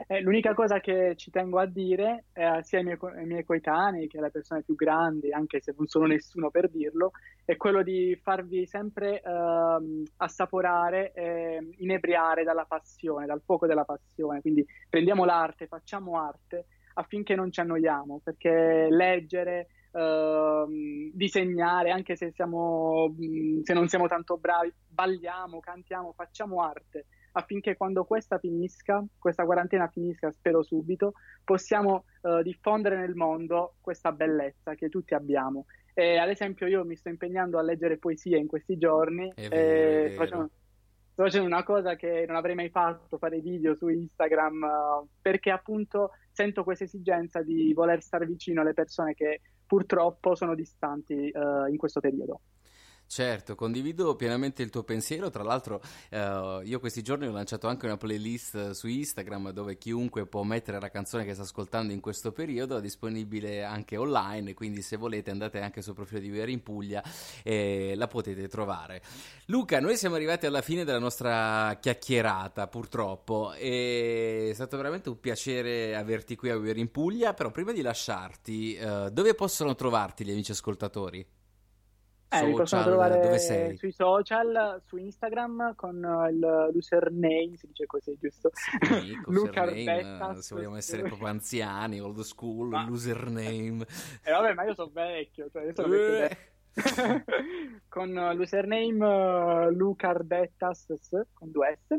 Eh, 0.07 0.21
l'unica 0.21 0.53
cosa 0.53 0.79
che 0.79 1.15
ci 1.17 1.29
tengo 1.29 1.59
a 1.59 1.65
dire 1.65 2.25
eh, 2.33 2.59
sia 2.63 2.77
ai 2.77 2.85
miei, 2.85 2.97
ai 3.01 3.25
miei, 3.25 3.43
coetanei 3.43 4.07
che 4.07 4.17
alle 4.17 4.31
persone 4.31 4.63
più 4.63 4.75
grandi, 4.75 5.31
anche 5.31 5.59
se 5.61 5.73
non 5.77 5.87
sono 5.87 6.05
nessuno 6.05 6.49
per 6.49 6.69
dirlo, 6.69 7.11
è 7.43 7.57
quello 7.57 7.83
di 7.83 8.17
farvi 8.21 8.65
sempre 8.65 9.21
eh, 9.21 10.03
assaporare 10.17 11.11
e 11.13 11.69
inebriare 11.79 12.43
dalla 12.43 12.65
passione, 12.65 13.25
dal 13.25 13.41
fuoco 13.43 13.67
della 13.67 13.83
passione. 13.83 14.41
Quindi 14.41 14.65
prendiamo 14.89 15.25
l'arte, 15.25 15.67
facciamo 15.67 16.17
arte 16.17 16.67
affinché 16.93 17.35
non 17.35 17.51
ci 17.51 17.59
annoiamo, 17.59 18.21
perché 18.23 18.87
leggere, 18.89 19.67
Uh, 19.91 20.69
disegnare, 21.11 21.89
anche 21.89 22.15
se, 22.15 22.31
siamo, 22.31 23.11
se 23.63 23.73
non 23.73 23.87
siamo 23.87 24.07
tanto 24.07 24.37
bravi, 24.37 24.71
balliamo, 24.87 25.59
cantiamo, 25.59 26.13
facciamo 26.15 26.61
arte 26.61 27.07
affinché 27.33 27.75
quando 27.75 28.03
questa 28.05 28.37
finisca, 28.37 29.03
questa 29.17 29.45
quarantena 29.45 29.87
finisca, 29.87 30.31
spero 30.31 30.63
subito, 30.63 31.13
possiamo 31.43 32.05
uh, 32.21 32.41
diffondere 32.41 32.97
nel 32.97 33.15
mondo 33.15 33.75
questa 33.81 34.11
bellezza 34.11 34.75
che 34.75 34.89
tutti 34.89 35.13
abbiamo. 35.13 35.65
E, 35.93 36.17
ad 36.17 36.29
esempio 36.29 36.67
io 36.67 36.85
mi 36.85 36.95
sto 36.95 37.09
impegnando 37.09 37.57
a 37.57 37.61
leggere 37.61 37.97
poesie 37.97 38.37
in 38.37 38.47
questi 38.47 38.77
giorni 38.77 39.31
è 39.35 39.47
vero, 39.49 40.05
e 40.05 40.09
facendo, 40.15 40.49
facendo, 41.13 41.47
una 41.47 41.63
cosa 41.63 41.95
che 41.95 42.25
non 42.25 42.35
avrei 42.35 42.55
mai 42.55 42.69
fatto, 42.69 43.17
fare 43.17 43.39
video 43.39 43.75
su 43.75 43.87
Instagram, 43.87 44.61
uh, 44.61 45.07
perché 45.21 45.51
appunto 45.51 46.11
sento 46.31 46.63
questa 46.63 46.85
esigenza 46.85 47.41
di 47.41 47.73
voler 47.73 48.01
stare 48.01 48.25
vicino 48.25 48.61
alle 48.61 48.73
persone 48.73 49.13
che 49.13 49.41
purtroppo 49.65 50.35
sono 50.35 50.55
distanti 50.55 51.31
uh, 51.33 51.67
in 51.69 51.77
questo 51.77 51.99
periodo. 51.99 52.41
Certo, 53.11 53.55
condivido 53.55 54.15
pienamente 54.15 54.61
il 54.61 54.69
tuo 54.69 54.83
pensiero. 54.83 55.31
Tra 55.31 55.41
l'altro, 55.41 55.81
eh, 56.09 56.61
io 56.63 56.79
questi 56.79 57.01
giorni 57.01 57.25
ho 57.25 57.31
lanciato 57.31 57.65
anche 57.67 57.87
una 57.87 57.97
playlist 57.97 58.69
su 58.69 58.85
Instagram 58.85 59.49
dove 59.49 59.79
chiunque 59.79 60.27
può 60.27 60.43
mettere 60.43 60.79
la 60.79 60.91
canzone 60.91 61.25
che 61.25 61.33
sta 61.33 61.41
ascoltando 61.41 61.91
in 61.91 62.01
questo 62.01 62.31
periodo, 62.31 62.77
è 62.77 62.81
disponibile 62.81 63.63
anche 63.63 63.97
online. 63.97 64.53
Quindi, 64.53 64.83
se 64.83 64.95
volete, 64.95 65.31
andate 65.31 65.59
anche 65.59 65.81
sul 65.81 65.95
profilo 65.95 66.19
di 66.19 66.29
Vera 66.29 66.51
in 66.51 66.61
Puglia 66.61 67.01
e 67.41 67.93
la 67.95 68.07
potete 68.07 68.47
trovare. 68.47 69.01
Luca, 69.47 69.79
noi 69.79 69.97
siamo 69.97 70.13
arrivati 70.13 70.45
alla 70.45 70.61
fine 70.61 70.83
della 70.83 70.99
nostra 70.99 71.79
chiacchierata, 71.81 72.67
purtroppo. 72.67 73.53
è 73.53 74.51
stato 74.53 74.77
veramente 74.77 75.09
un 75.09 75.19
piacere 75.19 75.95
averti 75.95 76.35
qui 76.35 76.51
a 76.51 76.57
Vera 76.59 76.79
in 76.79 76.91
Puglia. 76.91 77.33
Però, 77.33 77.49
prima 77.49 77.71
di 77.71 77.81
lasciarti, 77.81 78.75
eh, 78.75 79.09
dove 79.11 79.33
possono 79.33 79.73
trovarti 79.73 80.23
gli 80.23 80.31
amici 80.31 80.51
ascoltatori? 80.51 81.38
Eh, 82.31 82.45
mi 82.45 82.53
possono 82.53 82.83
trovare 82.83 83.39
sui 83.75 83.91
social, 83.91 84.79
su 84.85 84.97
Instagram 84.97 85.73
con 85.75 85.95
il 86.29 86.69
username, 86.73 87.53
si 87.57 87.65
dice 87.67 87.87
così, 87.87 88.15
giusto? 88.19 88.51
Sì, 88.53 89.17
Luca 89.25 89.63
Arbettas, 89.63 90.45
se 90.45 90.53
vogliamo 90.53 90.75
essere 90.75 91.01
proprio 91.01 91.27
anziani, 91.27 91.99
old 91.99 92.19
school, 92.19 92.69
Ma... 92.69 92.85
l'username. 92.85 93.85
Eh 94.23 94.31
vabbè, 94.31 94.53
ma 94.53 94.63
io 94.63 94.75
sono 94.75 94.91
vecchio, 94.93 95.49
cioè 95.49 95.63
io 95.63 95.73
sono 95.73 95.87
vecchio. 95.87 96.47
con 97.89 98.13
l'username 98.35 99.65
uh, 99.65 99.71
Luca 99.71 100.09
Arbettas 100.09 100.85
con 101.33 101.51
due 101.51 101.79
S 101.87 101.97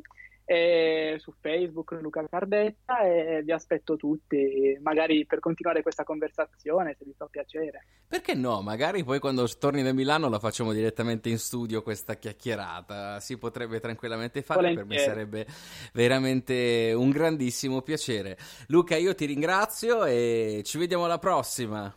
e 0.51 1.15
su 1.21 1.33
Facebook 1.39 1.97
Luca 2.01 2.27
Cardetta 2.29 3.03
e 3.03 3.41
vi 3.45 3.53
aspetto 3.53 3.95
tutti, 3.95 4.77
magari 4.83 5.25
per 5.25 5.39
continuare 5.39 5.81
questa 5.81 6.03
conversazione 6.03 6.97
se 6.99 7.05
vi 7.05 7.15
fa 7.17 7.27
piacere. 7.27 7.85
Perché 8.09 8.35
no? 8.35 8.61
Magari 8.61 9.05
poi 9.05 9.21
quando 9.21 9.47
torni 9.61 9.85
da 9.85 9.93
Milano 9.93 10.29
la 10.29 10.41
facciamo 10.41 10.73
direttamente 10.73 11.29
in 11.29 11.39
studio 11.39 11.83
questa 11.83 12.17
chiacchierata, 12.17 13.21
si 13.21 13.39
potrebbe 13.39 13.79
tranquillamente 13.79 14.43
fare, 14.43 14.75
Volentieri. 14.75 14.89
per 14.89 14.99
me 14.99 15.05
sarebbe 15.05 15.47
veramente 15.93 16.93
un 16.97 17.11
grandissimo 17.11 17.83
piacere. 17.83 18.37
Luca, 18.67 18.97
io 18.97 19.15
ti 19.15 19.27
ringrazio 19.27 20.05
e 20.05 20.63
ci 20.65 20.79
vediamo 20.79 21.05
alla 21.05 21.19
prossima. 21.21 21.95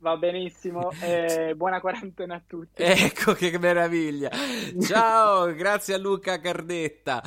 Va 0.00 0.16
benissimo, 0.16 0.92
eh, 1.02 1.54
buona 1.56 1.80
quarantena 1.80 2.36
a 2.36 2.42
tutti. 2.46 2.82
Ecco 3.08 3.32
che 3.32 3.58
meraviglia. 3.58 4.30
Ciao, 4.80 5.52
grazie 5.54 5.94
a 5.94 5.98
Luca 5.98 6.38
Cardetta. 6.38 7.20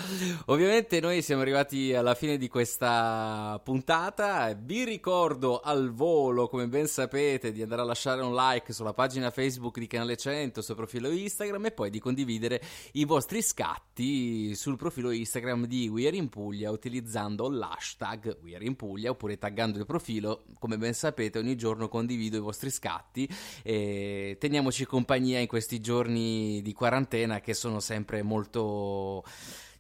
Ovviamente 0.45 1.01
noi 1.01 1.21
siamo 1.21 1.41
arrivati 1.41 1.93
alla 1.93 2.15
fine 2.15 2.38
di 2.38 2.47
questa 2.47 3.60
puntata. 3.62 4.53
Vi 4.57 4.86
ricordo 4.86 5.60
al 5.60 5.91
volo, 5.91 6.47
come 6.47 6.67
ben 6.67 6.88
sapete, 6.88 7.51
di 7.51 7.62
andare 7.62 7.81
a 7.81 7.86
lasciare 7.86 8.21
un 8.21 8.34
like 8.34 8.71
sulla 8.71 8.93
pagina 8.93 9.31
Facebook 9.31 9.77
di 9.77 9.88
Canale 9.88 10.15
100, 10.15 10.62
sul 10.62 10.75
profilo 10.75 11.10
Instagram 11.10 11.65
e 11.65 11.71
poi 11.71 11.89
di 11.89 11.99
condividere 11.99 12.62
i 12.93 13.03
vostri 13.03 13.41
scatti 13.41 14.55
sul 14.55 14.77
profilo 14.77 15.12
Instagram 15.12 15.65
di 15.65 15.89
We 15.89 16.07
Are 16.07 16.15
in 16.15 16.29
Puglia 16.29 16.71
utilizzando 16.71 17.49
l'hashtag 17.49 18.38
We 18.43 18.55
Are 18.55 18.63
in 18.63 18.77
Puglia 18.77 19.10
oppure 19.10 19.38
taggando 19.38 19.77
il 19.77 19.86
profilo. 19.86 20.45
Come 20.57 20.77
ben 20.77 20.93
sapete, 20.93 21.38
ogni 21.38 21.57
giorno 21.57 21.89
condivido 21.89 22.38
i 22.38 22.39
vostri 22.39 22.61
nostri 22.62 22.69
scatti. 22.69 23.28
E 23.63 24.38
teniamoci 24.39 24.86
compagnia 24.86 25.39
in 25.39 25.47
questi 25.47 25.80
giorni 25.80 26.62
di 26.62 26.74
quarantena 26.74 27.39
che 27.39 27.54
sono 27.56 27.80
sempre 27.80 28.21
molto 28.21 29.24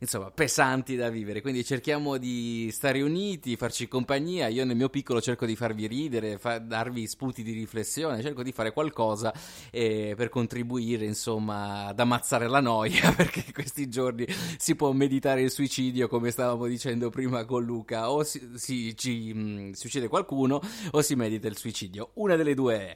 insomma, 0.01 0.31
pesanti 0.31 0.95
da 0.95 1.09
vivere. 1.09 1.41
Quindi 1.41 1.63
cerchiamo 1.63 2.17
di 2.17 2.69
stare 2.71 3.01
uniti, 3.01 3.55
farci 3.55 3.87
compagnia. 3.87 4.47
Io 4.47 4.65
nel 4.65 4.75
mio 4.75 4.89
piccolo 4.89 5.21
cerco 5.21 5.45
di 5.45 5.55
farvi 5.55 5.87
ridere, 5.87 6.37
fa- 6.37 6.57
darvi 6.57 7.07
spunti 7.07 7.43
di 7.43 7.51
riflessione, 7.51 8.21
cerco 8.21 8.43
di 8.43 8.51
fare 8.51 8.73
qualcosa 8.73 9.33
eh, 9.69 10.13
per 10.17 10.29
contribuire, 10.29 11.05
insomma, 11.05 11.85
ad 11.85 11.99
ammazzare 11.99 12.47
la 12.47 12.59
noia, 12.59 13.13
perché 13.15 13.45
questi 13.53 13.87
giorni 13.89 14.25
si 14.57 14.75
può 14.75 14.91
meditare 14.91 15.41
il 15.41 15.51
suicidio, 15.51 16.07
come 16.07 16.31
stavamo 16.31 16.65
dicendo 16.65 17.09
prima 17.09 17.45
con 17.45 17.63
Luca, 17.63 18.11
o 18.11 18.23
si, 18.23 18.49
si, 18.55 18.95
ci, 18.97 19.31
mh, 19.33 19.39
mm, 19.39 19.71
si 19.71 19.85
uccide 19.85 20.07
qualcuno 20.07 20.59
o 20.91 21.01
si 21.01 21.15
medita 21.15 21.47
il 21.47 21.57
suicidio. 21.57 22.11
Una 22.15 22.35
delle 22.35 22.55
due 22.55 22.95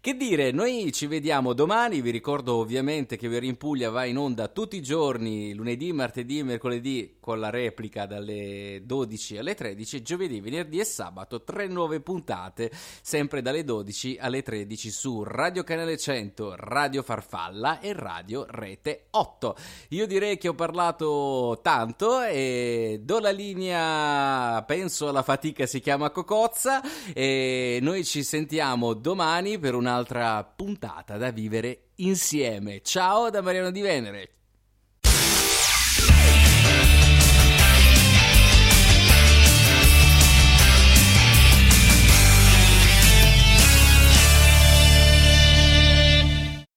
Che 0.00 0.16
dire, 0.16 0.52
noi 0.52 0.90
ci 0.92 1.06
vediamo 1.06 1.52
domani, 1.52 2.00
vi 2.00 2.10
ricordo 2.10 2.54
ovviamente 2.54 3.18
che 3.18 3.28
Veri 3.28 3.46
in 3.46 3.56
Puglia 3.56 3.90
va 3.90 4.06
in 4.06 4.16
onda 4.16 4.48
tutti 4.48 4.76
i 4.76 4.82
giorni, 4.82 5.52
lunedì, 5.52 5.92
martedì, 5.92 6.44
mercoledì 6.46 7.16
con 7.20 7.38
la 7.38 7.50
replica 7.50 8.06
dalle 8.06 8.80
12 8.84 9.36
alle 9.36 9.54
13, 9.54 10.00
giovedì, 10.00 10.40
venerdì 10.40 10.78
e 10.78 10.84
sabato 10.84 11.44
tre 11.44 11.66
nuove 11.66 12.00
puntate, 12.00 12.70
sempre 13.02 13.42
dalle 13.42 13.64
12 13.64 14.16
alle 14.18 14.42
13 14.42 14.90
su 14.90 15.22
Radio 15.22 15.62
Canale 15.64 15.98
100, 15.98 16.54
Radio 16.56 17.02
Farfalla 17.02 17.80
e 17.80 17.92
Radio 17.92 18.46
Rete 18.48 19.08
8. 19.10 19.56
Io 19.90 20.06
direi 20.06 20.38
che 20.38 20.48
ho 20.48 20.54
parlato 20.54 21.60
tanto 21.62 22.22
e 22.22 23.00
do 23.02 23.18
la 23.18 23.30
linea, 23.30 24.62
penso 24.62 25.08
alla 25.08 25.22
fatica 25.22 25.66
si 25.66 25.80
chiama 25.80 26.10
Cocozza 26.10 26.80
e 27.12 27.78
noi 27.82 28.04
ci 28.04 28.22
sentiamo 28.22 28.94
domani 28.94 29.58
per 29.58 29.74
un'altra 29.74 30.42
puntata 30.44 31.16
da 31.18 31.30
vivere 31.30 31.88
insieme. 31.96 32.80
Ciao 32.82 33.28
da 33.30 33.42
Mariano 33.42 33.70
Di 33.70 33.80
Venere. 33.80 34.30